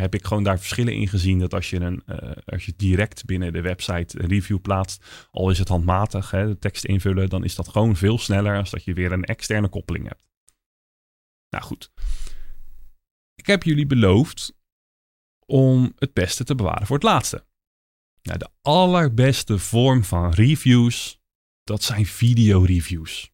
heb 0.00 0.14
ik 0.14 0.24
gewoon 0.24 0.42
daar 0.42 0.58
verschillen 0.58 0.94
in 0.94 1.08
gezien. 1.08 1.38
Dat 1.38 1.54
als 1.54 1.70
je, 1.70 1.80
een, 1.80 2.02
uh, 2.06 2.30
als 2.44 2.66
je 2.66 2.72
direct 2.76 3.24
binnen 3.24 3.52
de 3.52 3.60
website 3.60 4.22
een 4.22 4.28
review 4.28 4.60
plaatst, 4.60 5.28
al 5.30 5.50
is 5.50 5.58
het 5.58 5.68
handmatig, 5.68 6.30
hè, 6.30 6.46
de 6.46 6.58
tekst 6.58 6.84
invullen, 6.84 7.28
dan 7.28 7.44
is 7.44 7.54
dat 7.54 7.68
gewoon 7.68 7.96
veel 7.96 8.18
sneller 8.18 8.56
als 8.56 8.70
dat 8.70 8.84
je 8.84 8.94
weer 8.94 9.12
een 9.12 9.24
externe 9.24 9.68
koppeling 9.68 10.08
hebt. 10.08 10.28
Nou 11.50 11.64
goed. 11.64 11.90
Ik 13.40 13.46
heb 13.46 13.62
jullie 13.62 13.86
beloofd 13.86 14.54
om 15.46 15.92
het 15.96 16.12
beste 16.12 16.44
te 16.44 16.54
bewaren 16.54 16.86
voor 16.86 16.96
het 16.96 17.04
laatste. 17.04 17.44
Nou, 18.22 18.38
de 18.38 18.48
allerbeste 18.62 19.58
vorm 19.58 20.04
van 20.04 20.30
reviews, 20.30 21.20
dat 21.64 21.82
zijn 21.82 22.06
video-reviews. 22.06 23.30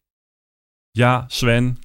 Ja, 0.91 1.25
Sven, 1.27 1.77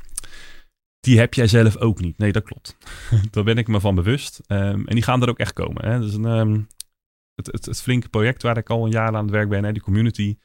die 1.01 1.19
heb 1.19 1.35
jij 1.35 1.47
zelf 1.47 1.77
ook 1.77 2.01
niet. 2.01 2.19
Nee, 2.19 2.33
dat 2.33 2.45
klopt. 2.45 2.77
Daar 3.31 3.45
ben 3.45 3.59
ik 3.59 3.69
me 3.69 3.81
van 3.81 3.95
bewust. 3.95 4.41
Ehm, 4.47 4.87
en 4.87 4.95
die 4.95 5.03
gaan 5.03 5.23
er 5.23 5.29
ook 5.29 5.39
echt 5.39 5.53
komen. 5.53 5.85
Hè. 5.85 5.95
Een, 5.95 6.25
ehm, 6.25 6.61
het, 7.35 7.47
het, 7.47 7.65
het, 7.65 7.83
flinke 7.83 8.09
project 8.09 8.43
waar 8.43 8.57
ik 8.57 8.71
al 8.71 8.85
een 8.85 8.91
jaar 8.91 9.15
aan 9.15 9.25
het 9.25 9.31
werk 9.31 9.49
ben, 9.49 9.65
hè, 9.65 9.73
die 9.73 9.83
community, 9.83 10.37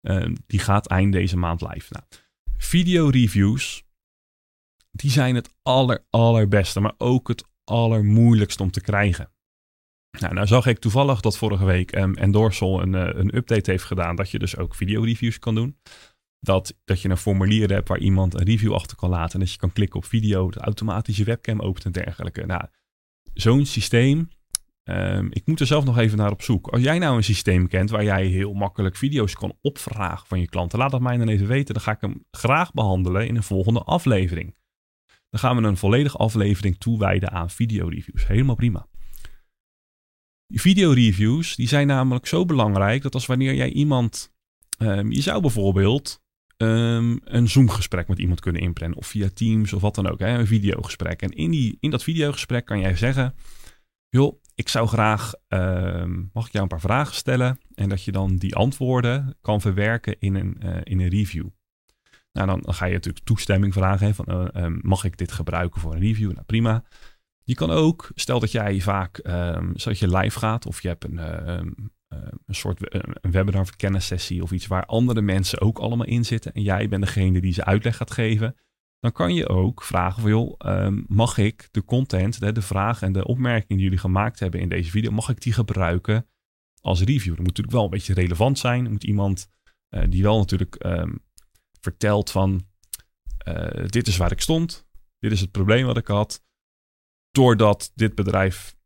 ehm, 0.00 0.34
die 0.46 0.60
gaat 0.60 0.86
eind 0.86 1.12
deze 1.12 1.36
maand 1.36 1.60
live. 1.60 1.92
Nou, 1.92 2.04
video 2.56 3.08
reviews, 3.08 3.84
die 4.90 5.10
zijn 5.10 5.34
het 5.34 5.54
aller, 5.62 6.04
allerbeste, 6.10 6.80
maar 6.80 6.94
ook 6.98 7.28
het 7.28 7.44
allermoeilijkst 7.64 8.60
om 8.60 8.70
te 8.70 8.80
krijgen. 8.80 9.32
Nou, 10.20 10.34
nou 10.34 10.46
zag 10.46 10.66
ik 10.66 10.78
toevallig 10.78 11.20
dat 11.20 11.36
vorige 11.36 11.64
week 11.64 11.96
um, 11.96 12.14
Endorsal 12.14 12.82
een, 12.82 12.92
uh, 12.92 13.08
een 13.12 13.36
update 13.36 13.70
heeft 13.70 13.84
gedaan 13.84 14.16
dat 14.16 14.30
je 14.30 14.38
dus 14.38 14.56
ook 14.56 14.74
video 14.74 15.02
reviews 15.02 15.38
kan 15.38 15.54
doen 15.54 15.76
dat, 16.40 16.76
dat 16.84 17.02
je 17.02 17.08
een 17.08 17.16
formulier 17.16 17.72
hebt 17.72 17.88
waar 17.88 17.98
iemand 17.98 18.34
een 18.34 18.44
review 18.44 18.74
achter 18.74 18.96
kan 18.96 19.10
laten. 19.10 19.32
En 19.32 19.40
dat 19.40 19.52
je 19.52 19.58
kan 19.58 19.72
klikken 19.72 19.98
op 19.98 20.04
video, 20.04 20.50
de 20.50 20.60
automatische 20.60 21.24
webcam 21.24 21.60
opent 21.60 21.84
en 21.84 21.92
dergelijke. 21.92 22.46
Nou, 22.46 22.62
zo'n 23.34 23.66
systeem. 23.66 24.28
Um, 24.84 25.28
ik 25.30 25.46
moet 25.46 25.60
er 25.60 25.66
zelf 25.66 25.84
nog 25.84 25.98
even 25.98 26.18
naar 26.18 26.30
op 26.30 26.42
zoek. 26.42 26.68
Als 26.68 26.82
jij 26.82 26.98
nou 26.98 27.16
een 27.16 27.24
systeem 27.24 27.68
kent 27.68 27.90
waar 27.90 28.04
jij 28.04 28.26
heel 28.26 28.52
makkelijk 28.52 28.96
video's 28.96 29.34
kan 29.34 29.56
opvragen 29.60 30.26
van 30.26 30.40
je 30.40 30.48
klanten, 30.48 30.78
laat 30.78 30.90
dat 30.90 31.00
mij 31.00 31.16
dan 31.16 31.28
even 31.28 31.46
weten. 31.46 31.74
Dan 31.74 31.82
ga 31.82 31.92
ik 31.92 32.00
hem 32.00 32.24
graag 32.30 32.72
behandelen 32.72 33.26
in 33.26 33.36
een 33.36 33.42
volgende 33.42 33.82
aflevering. 33.82 34.56
Dan 35.30 35.40
gaan 35.40 35.56
we 35.56 35.62
een 35.62 35.76
volledige 35.76 36.16
aflevering 36.16 36.78
toewijden 36.78 37.30
aan 37.30 37.50
videoreviews. 37.50 38.26
Helemaal 38.26 38.54
prima. 38.54 38.86
Videoreviews 40.54 41.56
die 41.56 41.68
zijn 41.68 41.86
namelijk 41.86 42.26
zo 42.26 42.44
belangrijk 42.44 43.02
dat 43.02 43.14
als 43.14 43.26
wanneer 43.26 43.54
jij 43.54 43.70
iemand. 43.70 44.32
Um, 44.78 45.12
je 45.12 45.20
zou 45.20 45.40
bijvoorbeeld 45.40 46.22
um, 46.56 47.20
een 47.24 47.48
Zoom-gesprek 47.48 48.08
met 48.08 48.18
iemand 48.18 48.40
kunnen 48.40 48.62
inplannen. 48.62 48.98
Of 48.98 49.06
via 49.06 49.28
Teams 49.34 49.72
of 49.72 49.80
wat 49.80 49.94
dan 49.94 50.08
ook. 50.08 50.18
Hè, 50.18 50.38
een 50.38 50.46
videogesprek. 50.46 51.22
En 51.22 51.30
in, 51.30 51.50
die, 51.50 51.76
in 51.80 51.90
dat 51.90 52.02
videogesprek 52.02 52.64
kan 52.64 52.80
jij 52.80 52.96
zeggen: 52.96 53.34
joh, 54.08 54.42
ik 54.54 54.68
zou 54.68 54.88
graag, 54.88 55.34
uh, 55.48 56.04
mag 56.32 56.46
ik 56.46 56.52
jou 56.52 56.62
een 56.62 56.68
paar 56.68 56.80
vragen 56.80 57.14
stellen? 57.14 57.58
En 57.74 57.88
dat 57.88 58.04
je 58.04 58.12
dan 58.12 58.36
die 58.36 58.54
antwoorden 58.54 59.36
kan 59.40 59.60
verwerken 59.60 60.16
in 60.18 60.34
een, 60.34 60.56
uh, 60.62 60.76
in 60.82 61.00
een 61.00 61.08
review. 61.08 61.46
Nou, 62.32 62.46
dan, 62.46 62.74
ga 62.74 62.86
je 62.86 62.92
natuurlijk 62.92 63.24
toestemming 63.24 63.72
vragen. 63.72 64.14
van, 64.14 64.50
uh, 64.56 64.66
mag 64.80 65.04
ik 65.04 65.16
dit 65.16 65.32
gebruiken 65.32 65.80
voor 65.80 65.94
een 65.94 66.00
review? 66.00 66.32
Nou, 66.32 66.44
prima. 66.44 66.84
Je 67.44 67.54
kan 67.54 67.70
ook, 67.70 68.10
stel 68.14 68.40
dat 68.40 68.52
jij 68.52 68.80
vaak, 68.80 69.20
um, 69.26 69.72
zodat 69.74 69.98
je 69.98 70.16
live 70.16 70.38
gaat 70.38 70.66
of 70.66 70.82
je 70.82 70.88
hebt 70.88 71.04
een, 71.04 71.18
uh, 71.18 71.58
een 72.46 72.54
soort 72.54 72.94
een 73.24 73.30
webinar 73.30 73.60
of 73.60 73.76
kennissessie 73.76 74.42
of 74.42 74.52
iets 74.52 74.66
waar 74.66 74.86
andere 74.86 75.20
mensen 75.20 75.60
ook 75.60 75.78
allemaal 75.78 76.06
in 76.06 76.24
zitten 76.24 76.52
en 76.52 76.62
jij 76.62 76.88
bent 76.88 77.02
degene 77.02 77.40
die 77.40 77.52
ze 77.52 77.64
uitleg 77.64 77.96
gaat 77.96 78.10
geven, 78.10 78.56
dan 79.00 79.12
kan 79.12 79.34
je 79.34 79.48
ook 79.48 79.82
vragen 79.82 80.22
van 80.22 80.30
joh, 80.30 80.58
mag 81.06 81.38
ik 81.38 81.68
de 81.70 81.84
content, 81.84 82.40
de, 82.40 82.52
de 82.52 82.62
vragen 82.62 83.06
en 83.06 83.12
de 83.12 83.26
opmerkingen 83.26 83.76
die 83.76 83.84
jullie 83.84 83.98
gemaakt 83.98 84.40
hebben 84.40 84.60
in 84.60 84.68
deze 84.68 84.90
video, 84.90 85.10
mag 85.10 85.28
ik 85.28 85.40
die 85.40 85.52
gebruiken 85.52 86.26
als 86.80 87.02
review? 87.02 87.28
Dat 87.28 87.38
moet 87.38 87.46
natuurlijk 87.46 87.76
wel 87.76 87.84
een 87.84 87.90
beetje 87.90 88.14
relevant 88.14 88.58
zijn. 88.58 88.84
Er 88.84 88.90
moet 88.90 89.04
iemand 89.04 89.50
uh, 89.90 90.02
die 90.08 90.22
wel 90.22 90.38
natuurlijk 90.38 90.76
vertelt 91.88 92.30
van 92.30 92.66
uh, 93.48 93.86
dit 93.86 94.06
is 94.06 94.16
waar 94.16 94.32
ik 94.32 94.40
stond, 94.40 94.86
dit 95.18 95.32
is 95.32 95.40
het 95.40 95.50
probleem 95.50 95.86
wat 95.86 95.96
ik 95.96 96.06
had. 96.06 96.42
Doordat 97.30 97.92
dit 97.94 98.14
bedrijf 98.14 98.76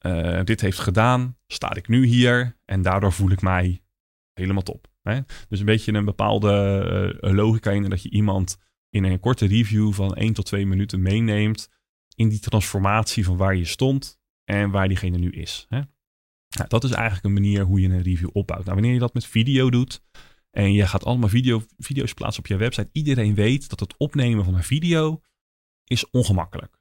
uh, 0.00 0.42
dit 0.44 0.60
heeft 0.60 0.78
gedaan, 0.78 1.36
sta 1.46 1.74
ik 1.74 1.88
nu 1.88 2.04
hier 2.04 2.58
en 2.64 2.82
daardoor 2.82 3.12
voel 3.12 3.30
ik 3.30 3.42
mij 3.42 3.82
helemaal 4.32 4.62
top. 4.62 4.86
Hè? 5.02 5.20
Dus 5.48 5.58
een 5.60 5.66
beetje 5.66 5.92
een 5.92 6.04
bepaalde 6.04 7.18
uh, 7.20 7.32
logica 7.32 7.70
in 7.70 7.90
dat 7.90 8.02
je 8.02 8.10
iemand 8.10 8.58
in 8.90 9.04
een 9.04 9.20
korte 9.20 9.46
review 9.46 9.92
van 9.92 10.14
1 10.14 10.32
tot 10.32 10.46
2 10.46 10.66
minuten 10.66 11.02
meeneemt 11.02 11.70
in 12.14 12.28
die 12.28 12.40
transformatie 12.40 13.24
van 13.24 13.36
waar 13.36 13.56
je 13.56 13.64
stond 13.64 14.20
en 14.44 14.70
waar 14.70 14.88
diegene 14.88 15.18
nu 15.18 15.30
is. 15.30 15.66
Hè? 15.68 15.80
Nou, 16.56 16.68
dat 16.68 16.84
is 16.84 16.90
eigenlijk 16.90 17.24
een 17.24 17.42
manier 17.42 17.62
hoe 17.62 17.80
je 17.80 17.88
een 17.88 18.02
review 18.02 18.30
opbouwt. 18.32 18.64
Nou, 18.64 18.74
wanneer 18.74 18.94
je 18.94 19.00
dat 19.00 19.14
met 19.14 19.26
video 19.26 19.70
doet 19.70 20.02
en 20.56 20.72
je 20.72 20.86
gaat 20.86 21.04
allemaal 21.04 21.28
video, 21.28 21.62
video's 21.78 22.14
plaatsen 22.14 22.42
op 22.42 22.48
je 22.48 22.56
website, 22.56 22.88
iedereen 22.92 23.34
weet 23.34 23.68
dat 23.68 23.80
het 23.80 23.96
opnemen 23.96 24.44
van 24.44 24.54
een 24.54 24.62
video 24.62 25.20
is 25.84 26.10
ongemakkelijk. 26.10 26.80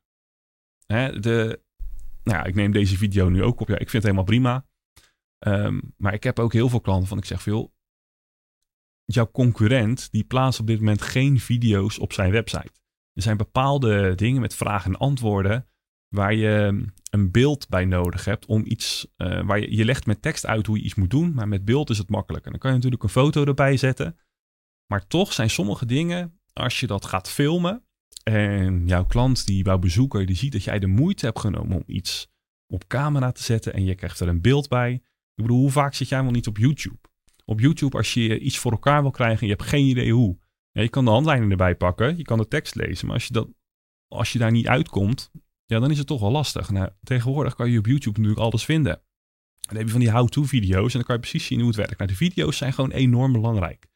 Hè, 0.86 1.20
de, 1.20 1.62
nou 2.24 2.38
ja, 2.38 2.44
ik 2.44 2.56
neem 2.56 2.72
deze 2.72 2.98
video 2.98 3.30
nu 3.30 3.44
ook 3.44 3.60
op. 3.60 3.68
Ja, 3.68 3.74
ik 3.74 3.90
vind 3.90 4.04
het 4.04 4.04
helemaal 4.04 4.24
prima. 4.24 4.66
Um, 5.40 5.94
maar 5.98 6.14
ik 6.14 6.24
heb 6.24 6.40
ook 6.40 6.54
heel 6.54 6.70
veel 6.70 6.82
klanten 6.82 7.08
van 7.08 7.18
ik 7.18 7.26
zeg 7.26 7.42
veel. 7.42 7.74
Jouw 9.06 9.32
concurrent 9.32 10.12
die 10.12 10.24
plaatst 10.24 10.60
op 10.60 10.68
dit 10.68 10.80
moment 10.80 11.02
geen 11.02 11.40
video's 11.40 12.00
op 12.00 12.14
zijn 12.14 12.32
website. 12.32 12.72
Er 13.14 13.22
zijn 13.22 13.38
bepaalde 13.38 14.16
dingen 14.16 14.42
met 14.42 14.56
vragen 14.56 14.94
en 14.94 15.00
antwoorden 15.00 15.68
waar 16.08 16.34
je 16.34 16.86
een 17.12 17.32
beeld 17.32 17.70
bij 17.70 17.86
nodig 17.86 18.26
hebt 18.26 18.46
om 18.46 18.64
iets, 18.66 19.08
uh, 19.18 19.46
waar 19.46 19.60
je, 19.60 19.76
je 19.76 19.86
legt 19.86 20.06
met 20.06 20.22
tekst 20.22 20.46
uit 20.46 20.66
hoe 20.66 20.78
je 20.78 20.84
iets 20.84 20.96
moet 20.96 21.10
doen, 21.10 21.34
maar 21.34 21.48
met 21.48 21.66
beeld 21.66 21.90
is 21.90 21.98
het 21.98 22.10
makkelijker. 22.10 22.52
Dan 22.52 22.60
kan 22.60 22.70
je 22.70 22.76
natuurlijk 22.76 23.04
een 23.04 23.10
foto 23.10 23.46
erbij 23.46 23.78
zetten, 23.78 24.18
maar 24.86 25.08
toch 25.08 25.34
zijn 25.34 25.50
sommige 25.50 25.86
dingen, 25.86 26.40
als 26.54 26.80
je 26.80 26.88
dat 26.88 27.06
gaat 27.06 27.30
filmen, 27.30 27.84
en 28.24 28.88
jouw 28.88 29.06
klant, 29.06 29.46
die 29.46 29.64
jouw 29.64 29.78
bezoeker, 29.78 30.26
die 30.26 30.36
ziet 30.36 30.52
dat 30.52 30.64
jij 30.64 30.80
de 30.80 30.88
moeite 30.88 31.26
hebt 31.26 31.40
genomen 31.40 31.78
om 31.78 31.84
iets 31.86 32.32
op 32.68 32.88
camera 32.88 33.32
te 33.32 33.44
zetten 33.44 33.74
en 33.74 33.84
je 33.84 33.96
krijgt 33.96 34.20
er 34.20 34.28
een 34.28 34.42
beeld 34.42 34.68
bij. 34.68 34.94
Ik 34.94 35.44
bedoel, 35.44 35.60
hoe 35.60 35.72
vaak 35.72 35.94
zit 35.94 36.10
jij 36.10 36.22
wel 36.24 36.32
niet 36.32 36.48
op 36.48 36.58
YouTube? 36.58 37.00
Op 37.46 37.60
YouTube, 37.60 37.98
als 37.98 38.14
je 38.14 38.40
iets 38.40 38.58
voor 38.58 38.72
elkaar 38.72 39.02
wil 39.02 39.12
krijgen 39.12 39.40
en 39.40 39.48
je 39.48 39.54
hebt 39.54 39.70
geen 39.70 39.86
idee 39.86 40.14
hoe. 40.14 40.40
Ja, 40.72 40.82
je 40.82 40.90
kan 40.90 41.06
de 41.06 41.12
handleiding 41.12 41.52
erbij 41.52 41.76
pakken, 41.76 42.18
je 42.18 42.24
kan 42.24 42.38
de 42.38 42.48
tekst 42.48 42.76
lezen, 42.76 43.06
maar 43.06 43.16
als 43.16 43.26
je, 43.26 43.34
dat, 43.34 43.50
als 44.08 44.34
je 44.34 44.40
daar 44.40 44.52
niet 44.52 44.68
uitkomt, 44.68 45.32
ja, 45.72 45.80
dan 45.80 45.92
is 45.92 45.98
het 45.98 46.08
toch 46.08 46.20
wel 46.20 46.32
lastig. 46.32 46.70
Nou, 46.70 46.90
tegenwoordig 47.04 47.56
kan 47.56 47.70
je 47.70 47.78
op 47.78 47.86
YouTube 47.86 48.20
natuurlijk 48.20 48.46
alles 48.46 48.66
vinden. 48.66 49.02
Dan 49.60 49.78
heb 49.78 49.86
je 49.86 49.92
van 49.92 50.00
die 50.00 50.12
how-to 50.12 50.44
video's 50.44 50.92
en 50.92 50.98
dan 50.98 51.04
kan 51.04 51.16
je 51.16 51.22
precies 51.22 51.46
zien 51.46 51.58
hoe 51.58 51.68
het 51.68 51.78
werkt. 51.78 51.98
Nou, 51.98 52.10
de 52.10 52.16
video's 52.18 52.58
zijn 52.58 52.74
gewoon 52.74 52.92
enorm 52.92 53.32
belangrijk. 53.32 53.88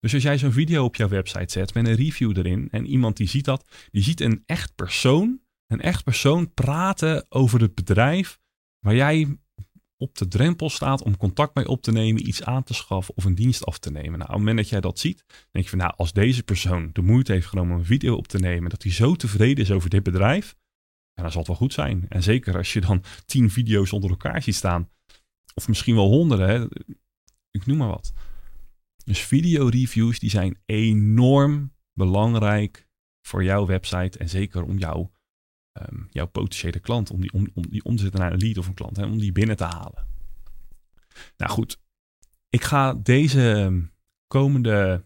Dus 0.00 0.14
als 0.14 0.22
jij 0.22 0.38
zo'n 0.38 0.52
video 0.52 0.84
op 0.84 0.96
jouw 0.96 1.08
website 1.08 1.52
zet 1.52 1.74
met 1.74 1.86
een 1.86 1.94
review 1.94 2.36
erin 2.36 2.68
en 2.70 2.86
iemand 2.86 3.16
die 3.16 3.28
ziet 3.28 3.44
dat, 3.44 3.64
die 3.90 4.02
ziet 4.02 4.20
een 4.20 4.42
echt 4.46 4.74
persoon, 4.74 5.40
een 5.66 5.80
echt 5.80 6.04
persoon 6.04 6.54
praten 6.54 7.26
over 7.28 7.60
het 7.60 7.74
bedrijf 7.74 8.38
waar 8.78 8.94
jij 8.94 9.38
op 9.96 10.18
de 10.18 10.28
drempel 10.28 10.70
staat 10.70 11.02
om 11.02 11.16
contact 11.16 11.54
mee 11.54 11.68
op 11.68 11.82
te 11.82 11.92
nemen, 11.92 12.28
iets 12.28 12.42
aan 12.42 12.62
te 12.62 12.74
schaffen 12.74 13.16
of 13.16 13.24
een 13.24 13.34
dienst 13.34 13.64
af 13.64 13.78
te 13.78 13.90
nemen. 13.90 14.10
Nou, 14.10 14.22
op 14.22 14.28
het 14.28 14.38
moment 14.38 14.56
dat 14.56 14.68
jij 14.68 14.80
dat 14.80 14.98
ziet, 14.98 15.24
denk 15.50 15.64
je 15.64 15.70
van 15.70 15.78
nou, 15.78 15.92
als 15.96 16.12
deze 16.12 16.42
persoon 16.42 16.90
de 16.92 17.02
moeite 17.02 17.32
heeft 17.32 17.46
genomen 17.46 17.72
om 17.72 17.78
een 17.78 17.86
video 17.86 18.14
op 18.14 18.28
te 18.28 18.38
nemen, 18.38 18.70
dat 18.70 18.82
hij 18.82 18.92
zo 18.92 19.14
tevreden 19.14 19.64
is 19.64 19.70
over 19.70 19.90
dit 19.90 20.02
bedrijf, 20.02 20.56
ja, 21.14 21.22
dan 21.22 21.30
zal 21.30 21.40
het 21.40 21.48
wel 21.48 21.56
goed 21.56 21.72
zijn. 21.72 22.06
En 22.08 22.22
zeker 22.22 22.56
als 22.56 22.72
je 22.72 22.80
dan 22.80 23.02
tien 23.26 23.50
video's 23.50 23.92
onder 23.92 24.10
elkaar 24.10 24.42
ziet 24.42 24.54
staan, 24.54 24.88
of 25.54 25.68
misschien 25.68 25.94
wel 25.94 26.08
honderden, 26.08 26.48
hè, 26.48 26.66
ik 27.50 27.66
noem 27.66 27.76
maar 27.76 27.88
wat. 27.88 28.12
Dus 29.04 29.20
video-reviews 29.20 30.18
die 30.18 30.30
zijn 30.30 30.58
enorm 30.66 31.72
belangrijk 31.92 32.88
voor 33.26 33.44
jouw 33.44 33.66
website 33.66 34.18
en 34.18 34.28
zeker 34.28 34.64
om 34.64 34.78
jouw, 34.78 35.12
um, 35.72 36.08
jouw 36.10 36.26
potentiële 36.26 36.80
klant, 36.80 37.10
om 37.10 37.20
die, 37.20 37.32
om, 37.32 37.48
om 37.54 37.70
die 37.70 37.84
om 37.84 37.96
te 37.96 38.02
zetten 38.02 38.20
naar 38.20 38.32
een 38.32 38.38
lead 38.38 38.58
of 38.58 38.66
een 38.66 38.74
klant, 38.74 38.96
hè, 38.96 39.04
om 39.04 39.18
die 39.18 39.32
binnen 39.32 39.56
te 39.56 39.64
halen. 39.64 40.06
Nou 41.36 41.50
goed, 41.50 41.80
ik 42.48 42.62
ga 42.62 42.94
deze 42.94 43.72
komende, 44.26 45.04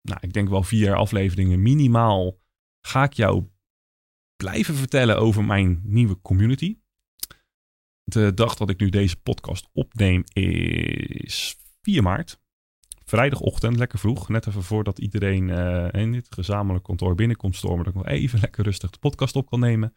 nou, 0.00 0.18
ik 0.20 0.32
denk 0.32 0.48
wel 0.48 0.62
vier 0.62 0.94
afleveringen 0.94 1.62
minimaal, 1.62 2.38
ga 2.80 3.04
ik 3.04 3.12
jou 3.12 3.48
blijven 4.36 4.74
vertellen 4.74 5.18
over 5.18 5.44
mijn 5.44 5.80
nieuwe 5.84 6.20
community. 6.22 6.78
De 8.04 8.34
dag 8.34 8.54
dat 8.54 8.70
ik 8.70 8.80
nu 8.80 8.88
deze 8.88 9.16
podcast 9.16 9.68
opneem 9.72 10.24
is 10.32 11.56
4 11.82 12.02
maart. 12.02 12.42
Vrijdagochtend, 13.04 13.76
lekker 13.76 13.98
vroeg. 13.98 14.28
Net 14.28 14.46
even 14.46 14.62
voordat 14.62 14.98
iedereen 14.98 15.48
uh, 15.48 15.88
in 15.92 16.12
dit 16.12 16.26
gezamenlijk 16.34 16.84
kantoor 16.84 17.14
binnenkomt 17.14 17.56
stormen. 17.56 17.84
Dat 17.84 17.94
ik 17.94 18.00
nog 18.00 18.08
even 18.08 18.40
lekker 18.40 18.64
rustig 18.64 18.90
de 18.90 18.98
podcast 18.98 19.36
op 19.36 19.50
kan 19.50 19.60
nemen. 19.60 19.94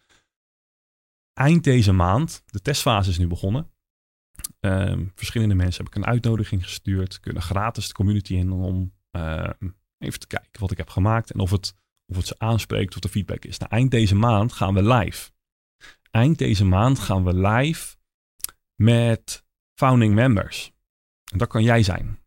Eind 1.34 1.64
deze 1.64 1.92
maand, 1.92 2.44
de 2.46 2.62
testfase 2.62 3.10
is 3.10 3.18
nu 3.18 3.28
begonnen. 3.28 3.72
Ehm, 4.60 5.06
verschillende 5.16 5.56
mensen 5.56 5.84
heb 5.84 5.96
ik 5.96 6.02
een 6.02 6.10
uitnodiging 6.10 6.64
gestuurd. 6.64 7.20
Kunnen 7.20 7.42
gratis 7.42 7.88
de 7.88 7.94
community 7.94 8.34
in 8.34 8.52
om 8.52 8.94
ehm, 9.12 9.70
even 9.98 10.20
te 10.20 10.28
kijken 10.28 10.60
wat 10.60 10.72
ik 10.72 10.78
heb 10.78 10.90
gemaakt. 10.90 11.32
En 11.32 11.40
of 11.40 11.52
het, 11.52 11.76
of 12.08 12.16
het 12.16 12.28
ze 12.28 12.36
aanspreekt 12.38 12.96
of 12.96 13.02
de 13.02 13.10
feedback 13.10 13.46
is. 13.46 13.58
Nou, 13.58 13.72
eind 13.72 13.92
deze 13.92 14.16
maand 14.16 14.54
gaan 14.54 14.74
we 14.74 14.84
live. 14.84 15.32
Eind 16.12 16.38
deze 16.38 16.66
maand 16.66 17.00
gaan 17.00 17.24
we 17.24 17.34
live 17.48 17.96
met 18.76 19.46
founding 19.74 20.14
members. 20.14 20.72
En 21.32 21.38
dat 21.38 21.48
kan 21.48 21.64
jij 21.64 21.84
zijn. 21.84 22.20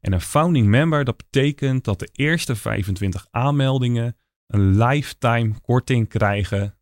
En 0.00 0.12
een 0.12 0.20
founding 0.20 0.66
member, 0.66 1.04
dat 1.04 1.16
betekent 1.16 1.84
dat 1.84 1.98
de 1.98 2.08
eerste 2.12 2.56
25 2.56 3.26
aanmeldingen 3.30 4.16
een 4.46 4.76
lifetime 4.78 5.60
korting 5.60 6.08
krijgen 6.08 6.78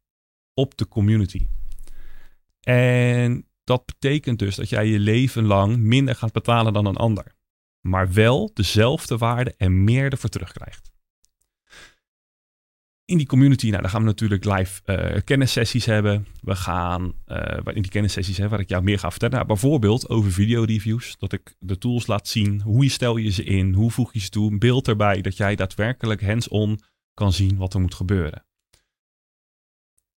op 0.55 0.77
de 0.77 0.89
community. 0.89 1.47
En 2.61 3.49
dat 3.65 3.87
betekent 3.87 4.39
dus 4.39 4.57
dat 4.57 4.69
jij 4.69 4.87
je 4.87 4.99
leven 4.99 5.45
lang 5.45 5.77
minder 5.77 6.15
gaat 6.15 6.33
betalen 6.33 6.73
dan 6.73 6.87
een 6.87 6.97
ander. 6.97 7.35
Maar 7.81 8.13
wel 8.13 8.51
dezelfde 8.55 9.17
waarde 9.17 9.55
en 9.57 9.85
meer 9.85 10.11
ervoor 10.11 10.31
terugkrijgt. 10.31 10.93
In 13.11 13.17
die 13.17 13.27
community, 13.27 13.69
nou, 13.69 13.81
dan 13.81 13.91
gaan 13.91 14.01
we 14.01 14.07
natuurlijk 14.07 14.45
live 14.45 14.81
uh, 14.87 15.21
kennissessies 15.25 15.85
hebben. 15.85 16.27
We 16.41 16.55
gaan 16.55 17.13
uh, 17.27 17.59
in 17.65 17.83
die 17.83 17.91
kennissessies 17.91 18.37
hè, 18.37 18.49
waar 18.49 18.61
ik 18.61 18.69
jou 18.69 18.83
meer 18.83 18.99
ga 18.99 19.11
vertellen. 19.11 19.35
Nou, 19.35 19.47
bijvoorbeeld 19.47 20.09
over 20.09 20.33
videoreviews. 20.33 21.17
Dat 21.19 21.33
ik 21.33 21.57
de 21.59 21.79
tools 21.79 22.07
laat 22.07 22.29
zien. 22.29 22.61
Hoe 22.61 22.89
stel 22.89 23.17
je 23.17 23.31
ze 23.31 23.45
in? 23.45 23.73
Hoe 23.75 23.91
voeg 23.91 24.13
je 24.13 24.21
ze 24.21 24.29
toe? 24.29 24.51
Een 24.51 24.59
beeld 24.59 24.89
erbij. 24.89 25.21
Dat 25.21 25.37
jij 25.37 25.57
daadwerkelijk 25.57 26.23
hands-on 26.23 26.81
kan 27.15 27.33
zien 27.33 27.57
wat 27.57 27.75
er 27.75 27.81
moet 27.81 27.95
gebeuren. 27.95 28.45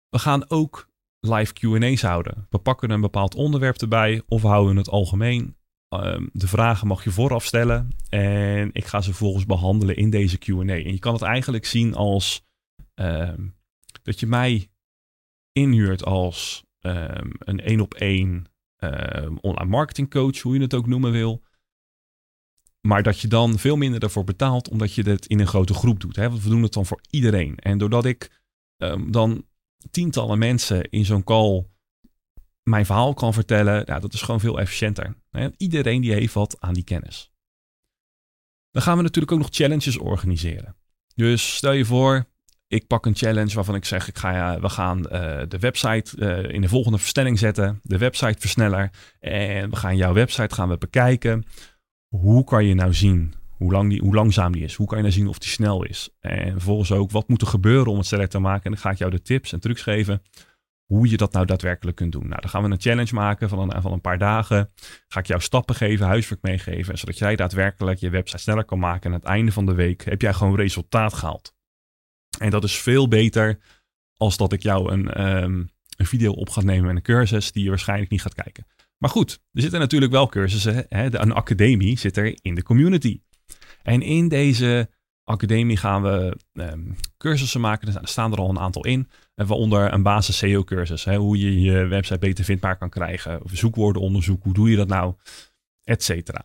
We 0.09 0.19
gaan 0.19 0.51
ook 0.51 0.89
live 1.21 1.53
QA's 1.53 2.03
houden. 2.03 2.47
We 2.49 2.59
pakken 2.59 2.91
een 2.91 3.01
bepaald 3.01 3.35
onderwerp 3.35 3.77
erbij 3.77 4.23
of 4.29 4.43
we 4.43 4.49
houden 4.49 4.77
het 4.77 4.89
algemeen. 4.89 5.57
Ehm, 5.89 6.27
de 6.33 6.49
vragen 6.49 6.87
mag 6.87 7.05
je 7.05 7.11
vooraf 7.11 7.45
stellen 7.45 7.89
en 8.09 8.71
ik 8.73 8.85
ga 8.85 9.01
ze 9.01 9.15
volgens 9.15 9.47
behandelen 9.47 9.97
in 9.97 10.11
deze 10.11 10.39
QA. 10.39 10.61
En 10.61 10.93
je 10.93 10.99
kan 10.99 11.13
het 11.13 11.23
eigenlijk 11.23 11.67
zien 11.67 11.95
als 11.95 12.49
ehm, 13.01 13.49
dat 14.03 14.21
je 14.21 14.27
mij 14.27 14.71
inhuurt 15.53 16.05
als 16.05 16.65
um, 16.81 17.33
een 17.39 17.61
één 17.61 17.81
op 17.81 17.95
één 17.95 18.45
online 19.41 19.71
marketing 19.71 20.11
coach, 20.11 20.41
hoe 20.41 20.55
je 20.55 20.61
het 20.61 20.75
ook 20.75 20.87
noemen 20.87 21.13
wil. 21.13 21.43
Maar 22.81 23.03
dat 23.03 23.21
je 23.21 23.29
dan 23.29 23.59
veel 23.59 23.77
minder 23.77 24.03
ervoor 24.03 24.25
betaalt, 24.25 24.69
omdat 24.69 24.95
je 24.95 25.03
het 25.03 25.27
in 25.27 25.41
een 25.41 25.47
grote 25.47 25.75
groep 25.75 26.01
doet. 26.01 26.17
Hè? 26.17 26.29
Want 26.29 26.43
we 26.43 26.49
doen 26.49 26.63
het 26.63 26.73
dan 26.73 26.87
voor 26.87 27.01
iedereen. 27.11 27.57
En 27.57 27.79
doordat 27.79 28.05
ik 28.05 28.43
dan 29.07 29.47
tientallen 29.91 30.39
mensen 30.39 30.91
in 30.91 31.05
zo'n 31.05 31.25
call 31.25 31.67
mijn 32.63 32.87
verhaal 32.87 33.15
kan 33.15 33.33
vertellen, 33.33 33.83
ja, 33.87 33.99
dat 33.99 34.13
is 34.13 34.23
gewoon 34.23 34.41
veel 34.41 34.61
efficiënter. 34.61 35.17
Iedereen 35.57 36.01
die 36.01 36.13
heeft 36.13 36.35
wat 36.35 36.61
aan 36.61 36.75
die 36.75 36.85
kennis. 36.85 37.33
Dan 38.71 38.83
gaan 38.83 38.97
we 38.97 39.03
natuurlijk 39.03 39.33
ook 39.33 39.39
nog 39.39 39.49
challenges 39.51 39.99
organiseren. 39.99 40.77
Dus 41.15 41.57
stel 41.57 41.73
je 41.73 41.85
voor, 41.85 42.29
ik 42.71 42.87
pak 42.87 43.07
een 43.07 43.17
challenge 43.17 43.55
waarvan 43.55 43.75
ik 43.75 43.85
zeg, 43.85 44.09
ik 44.09 44.19
ga, 44.19 44.61
we 44.61 44.69
gaan 44.69 44.99
uh, 44.99 45.41
de 45.49 45.59
website 45.59 46.17
uh, 46.17 46.55
in 46.55 46.61
de 46.61 46.69
volgende 46.69 46.99
versnelling 46.99 47.39
zetten, 47.39 47.81
de 47.83 47.99
website 47.99 48.41
versneller. 48.41 48.91
En 49.21 49.71
we 49.71 49.77
gaan 49.77 49.97
jouw 49.97 50.13
website 50.13 50.55
gaan 50.55 50.69
we 50.69 50.79
bekijken. 50.79 51.45
Hoe 52.09 52.45
kan 52.45 52.65
je 52.65 52.75
nou 52.75 52.95
zien 52.95 53.35
hoe, 53.57 53.73
lang 53.73 53.91
die, 53.91 54.01
hoe 54.01 54.15
langzaam 54.15 54.53
die 54.53 54.63
is. 54.63 54.75
Hoe 54.75 54.87
kan 54.87 54.97
je 54.97 55.03
nou 55.03 55.15
zien 55.15 55.29
of 55.29 55.39
die 55.39 55.51
snel 55.51 55.85
is? 55.85 56.09
En 56.21 56.53
vervolgens 56.53 56.93
ook, 56.93 57.11
wat 57.11 57.29
moet 57.29 57.41
er 57.41 57.47
gebeuren 57.47 57.93
om 57.93 57.99
het 57.99 58.07
sneller 58.07 58.29
te 58.29 58.39
maken? 58.39 58.65
En 58.65 58.71
dan 58.71 58.81
ga 58.81 58.91
ik 58.91 58.99
jou 58.99 59.11
de 59.11 59.23
tips 59.23 59.53
en 59.53 59.61
trucs 59.61 59.83
geven 59.83 60.23
hoe 60.85 61.11
je 61.11 61.17
dat 61.17 61.33
nou 61.33 61.47
daadwerkelijk 61.47 61.97
kunt 61.97 62.13
doen. 62.13 62.29
Nou, 62.29 62.41
dan 62.41 62.51
gaan 62.51 62.63
we 62.63 62.71
een 62.71 62.81
challenge 62.81 63.15
maken 63.15 63.49
van 63.49 63.59
een, 63.59 63.83
van 63.83 63.93
een 63.93 64.01
paar 64.01 64.19
dagen. 64.19 64.71
Ga 65.09 65.21
ik 65.21 65.27
jou 65.27 65.41
stappen 65.41 65.75
geven, 65.75 66.07
huiswerk 66.07 66.43
meegeven, 66.43 66.99
zodat 66.99 67.19
jij 67.19 67.37
daadwerkelijk 67.37 67.99
je 67.99 68.11
website 68.11 68.43
sneller 68.43 68.65
kan 68.65 68.79
maken. 68.79 69.03
En 69.03 69.13
aan 69.13 69.21
het 69.21 69.29
einde 69.29 69.53
van 69.53 69.67
de 69.67 69.75
week 69.75 70.05
heb 70.05 70.23
jij 70.23 70.33
gewoon 70.33 70.57
resultaat 70.57 71.15
gehaald. 71.15 71.55
En 72.41 72.51
dat 72.51 72.65
is 72.65 72.79
veel 72.79 73.09
beter 73.09 73.59
als 74.17 74.37
dat 74.37 74.53
ik 74.53 74.63
jou 74.63 74.93
een, 74.93 75.27
um, 75.43 75.71
een 75.97 76.07
video 76.07 76.33
op 76.33 76.49
ga 76.49 76.61
nemen 76.61 76.87
met 76.87 76.97
een 76.97 77.03
cursus 77.03 77.53
die 77.53 77.63
je 77.63 77.69
waarschijnlijk 77.69 78.11
niet 78.11 78.23
gaat 78.23 78.35
kijken. 78.35 78.67
Maar 78.99 79.11
goed, 79.11 79.41
er 79.53 79.61
zitten 79.61 79.81
natuurlijk 79.81 80.13
wel 80.13 80.29
cursussen. 80.29 80.87
Hè? 80.89 81.21
Een 81.21 81.33
academie 81.33 81.99
zit 81.99 82.17
er 82.17 82.39
in 82.43 82.55
de 82.55 82.63
community. 82.63 83.21
En 83.83 84.03
in 84.03 84.29
deze 84.29 84.91
academie 85.25 85.77
gaan 85.77 86.03
we 86.03 86.37
um, 86.53 86.97
cursussen 87.17 87.61
maken. 87.61 87.95
Er 87.95 88.09
staan 88.09 88.33
er 88.33 88.39
al 88.39 88.49
een 88.49 88.59
aantal 88.59 88.85
in. 88.85 89.09
En 89.35 89.47
waaronder 89.47 89.93
een 89.93 90.03
basis 90.03 90.37
SEO-cursus. 90.37 91.05
Hoe 91.05 91.39
je 91.39 91.61
je 91.61 91.87
website 91.87 92.19
beter 92.19 92.45
vindbaar 92.45 92.79
kan 92.79 92.91
krijgen. 92.91 93.43
Of 93.43 93.51
zoekwoordenonderzoek. 93.55 94.43
Hoe 94.43 94.55
doe 94.55 94.71
je 94.71 94.77
dat 94.77 94.89
nou? 94.89 95.15
Etcetera. 95.83 96.45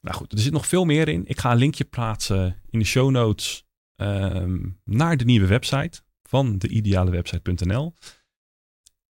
Nou 0.00 0.16
goed, 0.16 0.32
er 0.32 0.38
zit 0.38 0.52
nog 0.52 0.66
veel 0.66 0.84
meer 0.84 1.08
in. 1.08 1.26
Ik 1.26 1.38
ga 1.38 1.50
een 1.50 1.58
linkje 1.58 1.84
plaatsen 1.84 2.56
in 2.70 2.78
de 2.78 2.84
show 2.84 3.10
notes 3.10 3.66
um, 4.00 4.80
naar 4.84 5.16
de 5.16 5.24
nieuwe 5.24 5.46
website 5.46 6.02
van 6.22 6.58
de 6.58 6.68
idealewebsite.nl. 6.68 7.94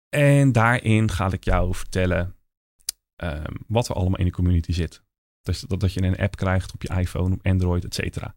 En 0.09 0.53
daarin 0.53 1.11
ga 1.11 1.33
ik 1.33 1.44
jou 1.44 1.74
vertellen 1.74 2.37
um, 3.16 3.57
wat 3.66 3.88
er 3.88 3.94
allemaal 3.94 4.18
in 4.18 4.24
de 4.24 4.31
community 4.31 4.72
zit. 4.72 5.03
Dus 5.42 5.61
dat, 5.61 5.81
dat 5.81 5.92
je 5.92 6.03
een 6.03 6.16
app 6.16 6.37
krijgt 6.37 6.72
op 6.72 6.83
je 6.83 6.94
iPhone, 6.94 7.35
op 7.35 7.46
Android, 7.46 7.85
et 7.85 7.94
cetera. 7.94 8.37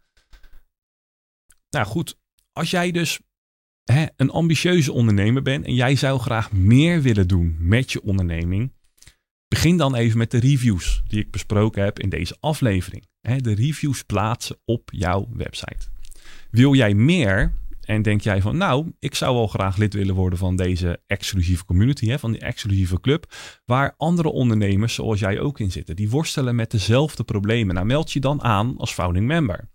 Nou 1.70 1.86
goed, 1.86 2.20
als 2.52 2.72
jij 2.72 2.92
dus 2.92 3.20
hè, 3.84 4.06
een 4.16 4.30
ambitieuze 4.30 4.92
ondernemer 4.92 5.42
bent 5.42 5.66
en 5.66 5.74
jij 5.74 5.96
zou 5.96 6.20
graag 6.20 6.52
meer 6.52 7.02
willen 7.02 7.28
doen 7.28 7.56
met 7.60 7.92
je 7.92 8.02
onderneming, 8.02 8.74
begin 9.48 9.78
dan 9.78 9.96
even 9.96 10.18
met 10.18 10.32
de 10.32 10.40
reviews 10.40 11.04
die 11.08 11.20
ik 11.20 11.32
besproken 11.32 11.84
heb 11.84 12.00
in 12.00 12.10
deze 12.10 12.38
aflevering. 12.40 13.06
Hè, 13.22 13.38
de 13.38 13.54
reviews 13.54 14.04
plaatsen 14.04 14.58
op 14.66 14.90
jouw 14.94 15.30
website. 15.34 15.90
Wil 16.52 16.76
jij 16.76 16.94
meer 16.94 17.54
en 17.82 18.02
denk 18.02 18.22
jij 18.22 18.42
van, 18.42 18.58
nou, 18.58 18.92
ik 19.00 19.16
zou 19.16 19.36
wel 19.36 19.48
graag 19.48 19.78
lid 19.78 19.94
willen 19.94 20.16
worden 20.16 20.40
van 20.40 20.56
deze 20.56 21.02
exclusieve 21.08 21.66
community, 21.66 22.08
hè, 22.08 22.20
van 22.20 22.32
die 22.32 22.42
exclusieve 22.42 23.00
club, 23.00 23.34
waar 23.66 23.94
andere 23.98 24.32
ondernemers 24.32 24.94
zoals 24.94 25.20
jij 25.20 25.40
ook 25.40 25.60
in 25.60 25.72
zitten, 25.72 25.96
die 25.96 26.10
worstelen 26.10 26.56
met 26.56 26.72
dezelfde 26.72 27.24
problemen. 27.24 27.76
Nou, 27.76 27.86
meld 27.86 28.12
je 28.12 28.20
dan 28.20 28.44
aan 28.44 28.78
als 28.78 28.94
founding 28.94 29.26
member. 29.26 29.70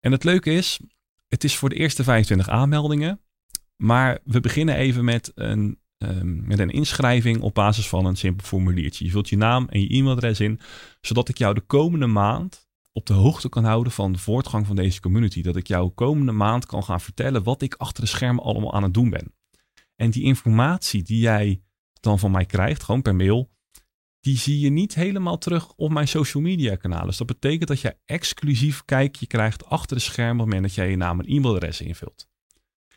En 0.00 0.12
het 0.12 0.24
leuke 0.24 0.50
is, 0.50 0.80
het 1.28 1.44
is 1.44 1.56
voor 1.56 1.68
de 1.68 1.74
eerste 1.74 2.04
25 2.04 2.48
aanmeldingen, 2.48 3.20
maar 3.76 4.18
we 4.24 4.40
beginnen 4.40 4.76
even 4.76 5.04
met 5.04 5.32
een, 5.34 5.78
um, 5.98 6.46
met 6.46 6.58
een 6.58 6.70
inschrijving 6.70 7.40
op 7.40 7.54
basis 7.54 7.88
van 7.88 8.06
een 8.06 8.16
simpel 8.16 8.46
formuliertje. 8.46 9.04
Je 9.04 9.10
vult 9.10 9.28
je 9.28 9.36
naam 9.36 9.66
en 9.68 9.80
je 9.80 9.88
e-mailadres 9.88 10.40
in, 10.40 10.60
zodat 11.00 11.28
ik 11.28 11.38
jou 11.38 11.54
de 11.54 11.60
komende 11.60 12.06
maand 12.06 12.65
op 12.96 13.06
de 13.06 13.12
hoogte 13.12 13.48
kan 13.48 13.64
houden 13.64 13.92
van 13.92 14.12
de 14.12 14.18
voortgang 14.18 14.66
van 14.66 14.76
deze 14.76 15.00
community. 15.00 15.42
Dat 15.42 15.56
ik 15.56 15.66
jou 15.66 15.90
komende 15.90 16.32
maand 16.32 16.66
kan 16.66 16.84
gaan 16.84 17.00
vertellen 17.00 17.42
wat 17.42 17.62
ik 17.62 17.74
achter 17.74 18.02
de 18.02 18.08
schermen 18.08 18.44
allemaal 18.44 18.74
aan 18.74 18.82
het 18.82 18.94
doen 18.94 19.10
ben. 19.10 19.34
En 19.96 20.10
die 20.10 20.22
informatie 20.22 21.02
die 21.02 21.20
jij 21.20 21.62
dan 22.00 22.18
van 22.18 22.30
mij 22.30 22.44
krijgt, 22.44 22.82
gewoon 22.82 23.02
per 23.02 23.16
mail, 23.16 23.50
die 24.20 24.38
zie 24.38 24.60
je 24.60 24.70
niet 24.70 24.94
helemaal 24.94 25.38
terug 25.38 25.72
op 25.72 25.90
mijn 25.90 26.08
social 26.08 26.42
media 26.42 26.76
kanalen. 26.76 27.06
Dus 27.06 27.16
dat 27.16 27.26
betekent 27.26 27.68
dat 27.68 27.80
je 27.80 27.96
exclusief 28.04 28.84
kijkje 28.84 29.26
krijgt 29.26 29.64
achter 29.64 29.96
de 29.96 30.02
schermen 30.02 30.32
op 30.32 30.38
het 30.38 30.46
moment 30.46 30.62
dat 30.62 30.74
jij 30.74 30.90
je 30.90 30.96
naam 30.96 31.20
en 31.20 31.26
e-mailadres 31.26 31.80
invult. 31.80 32.28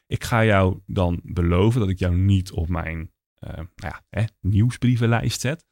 Ik 0.08 0.24
ga 0.24 0.46
jou 0.46 0.80
dan 0.86 1.20
beloven 1.24 1.80
dat 1.80 1.90
ik 1.90 2.00
jou 2.00 2.16
niet 2.16 2.52
op 2.52 2.70
mijn 2.70 3.12
uh, 3.40 3.54
nou 3.54 3.68
ja, 3.76 4.04
hè, 4.10 4.24
nieuwsbrievenlijst 4.42 5.42
zet. 5.42 5.66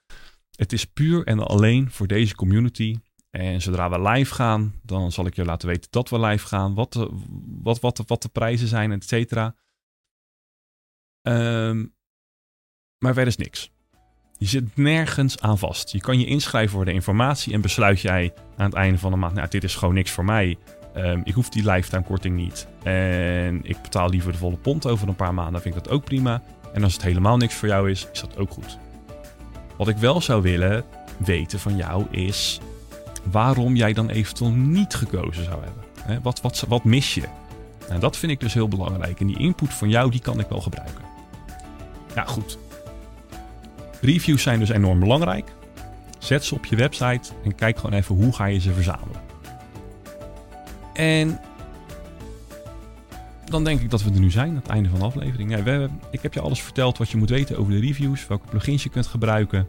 Het 0.56 0.74
is 0.74 0.86
puur 0.86 1.26
en 1.26 1.40
alleen 1.40 1.92
voor 1.92 2.08
deze 2.08 2.36
community 2.36 2.96
en 3.38 3.62
zodra 3.62 3.90
we 3.90 4.02
live 4.10 4.34
gaan, 4.34 4.74
dan 4.84 5.12
zal 5.12 5.26
ik 5.26 5.36
je 5.36 5.46
laten 5.46 5.68
weten 5.68 5.92
dat 5.92 6.10
we 6.10 6.20
live 6.20 6.48
gaan, 6.48 6.74
wat 6.74 6.94
de, 6.94 7.10
wat, 7.62 7.80
wat, 7.80 8.04
wat 8.08 8.22
de 8.22 8.30
prijzen 8.30 8.68
zijn, 8.68 8.92
et 8.92 9.04
cetera. 9.04 9.56
Um, 11.22 11.96
maar 12.98 13.14
verder 13.14 13.28
is 13.28 13.38
niks. 13.38 13.72
Je 14.38 14.46
zit 14.46 14.78
nergens 14.78 15.40
aan 15.40 15.58
vast. 15.58 15.92
Je 15.92 16.00
kan 16.00 16.20
je 16.20 16.26
inschrijven 16.26 16.72
voor 16.72 16.86
de 16.86 16.94
informatie 16.94 17.54
en 17.54 17.62
besluit 17.62 18.02
jij 18.02 18.34
aan 18.56 18.66
het 18.66 18.74
einde 18.74 19.00
van 19.00 19.12
de 19.12 19.18
maand, 19.18 19.34
nou, 19.34 19.48
dit 19.48 19.64
is 19.64 19.76
gewoon 19.76 19.94
niks 19.94 20.12
voor 20.12 20.26
mij. 20.26 20.58
Um, 20.96 21.22
ik 21.24 21.34
hoef 21.34 21.50
die 21.50 21.72
lifetime 21.72 22.04
korting 22.04 22.36
niet. 22.36 22.68
En 22.84 23.60
ik 23.64 23.82
betaal 23.82 24.10
liever 24.10 24.32
de 24.32 24.38
volle 24.38 24.58
pond 24.58 24.88
over 24.88 25.08
een 25.08 25.16
paar 25.16 25.34
maanden, 25.34 25.62
vind 25.62 25.76
ik 25.76 25.84
dat 25.84 25.94
ook 25.94 26.04
prima. 26.04 26.44
En 26.74 26.84
als 26.84 26.94
het 26.94 27.04
helemaal 27.04 27.38
niks 27.38 27.56
voor 27.56 27.68
jou 27.68 27.90
is, 27.90 28.08
is 28.12 28.22
dat 28.22 28.38
ook 28.38 28.52
goed. 28.52 28.78
Wat 29.78 29.88
ik 29.88 29.98
wel 29.98 30.22
zou 30.22 30.42
willen, 30.42 30.86
weten 31.18 31.60
van 31.60 31.76
jou 31.76 32.06
is 32.12 32.60
waarom 33.32 33.76
jij 33.76 33.94
dan 33.94 34.10
eventueel 34.10 34.52
niet 34.52 34.94
gekozen 34.94 35.44
zou 35.44 35.64
hebben. 35.64 36.24
Wat, 36.24 36.42
wat, 36.42 36.66
wat 36.68 36.84
mis 36.84 37.14
je? 37.14 37.24
Nou, 37.88 38.00
dat 38.00 38.18
vind 38.18 38.32
ik 38.32 38.40
dus 38.40 38.54
heel 38.54 38.68
belangrijk. 38.68 39.20
En 39.20 39.28
die 39.28 39.40
input 39.40 39.74
van 39.74 39.90
jou, 39.90 40.12
die 40.12 40.22
kan 40.22 40.40
ik 40.40 40.48
wel 40.48 40.62
gebruiken. 40.62 41.04
Nou 42.16 42.28
goed. 42.28 42.58
Reviews 44.02 44.42
zijn 44.42 44.60
dus 44.60 44.70
enorm 44.70 45.00
belangrijk. 45.00 45.52
Zet 46.18 46.46
ze 46.46 46.56
op 46.56 46.66
je 46.66 46.76
website 46.76 47.30
en 47.44 47.56
kijk 47.56 47.78
gewoon 47.78 48.00
even 48.00 48.16
hoe 48.16 48.34
ga 48.34 48.46
je 48.46 48.60
ze 48.60 48.74
verzamelen. 48.74 49.22
En 50.94 51.40
dan 53.46 53.64
denk 53.64 53.82
ik 53.82 53.90
dat 53.90 54.04
we 54.04 54.12
er 54.12 54.20
nu 54.20 54.32
zijn, 54.32 54.50
aan 54.50 54.56
het 54.56 54.68
einde 54.68 54.90
van 54.90 55.00
de 55.00 55.06
aflevering. 55.06 55.64
We, 55.64 55.90
ik 56.12 56.22
heb 56.22 56.34
je 56.34 56.42
alles 56.42 56.62
verteld 56.62 56.98
wat 56.98 57.10
je 57.10 57.18
moet 57.18 57.30
weten 57.30 57.58
over 57.58 57.72
de 57.72 57.80
reviews, 57.80 58.28
welke 58.28 58.48
plugins 58.50 58.84
je 58.84 58.90
kunt 58.90 59.08
gebruiken. 59.08 59.68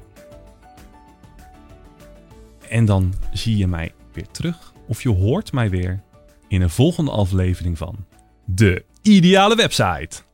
En 2.68 2.85
dan 2.85 3.14
zie 3.33 3.57
je 3.57 3.66
mij 3.66 3.92
weer 4.12 4.26
terug, 4.31 4.72
of 4.87 5.02
je 5.02 5.09
hoort 5.09 5.52
mij 5.52 5.70
weer 5.70 6.02
in 6.48 6.62
een 6.62 6.70
volgende 6.70 7.11
aflevering 7.11 7.78
van 7.78 8.07
De 8.44 8.85
Ideale 9.02 9.57
Website. 9.57 10.27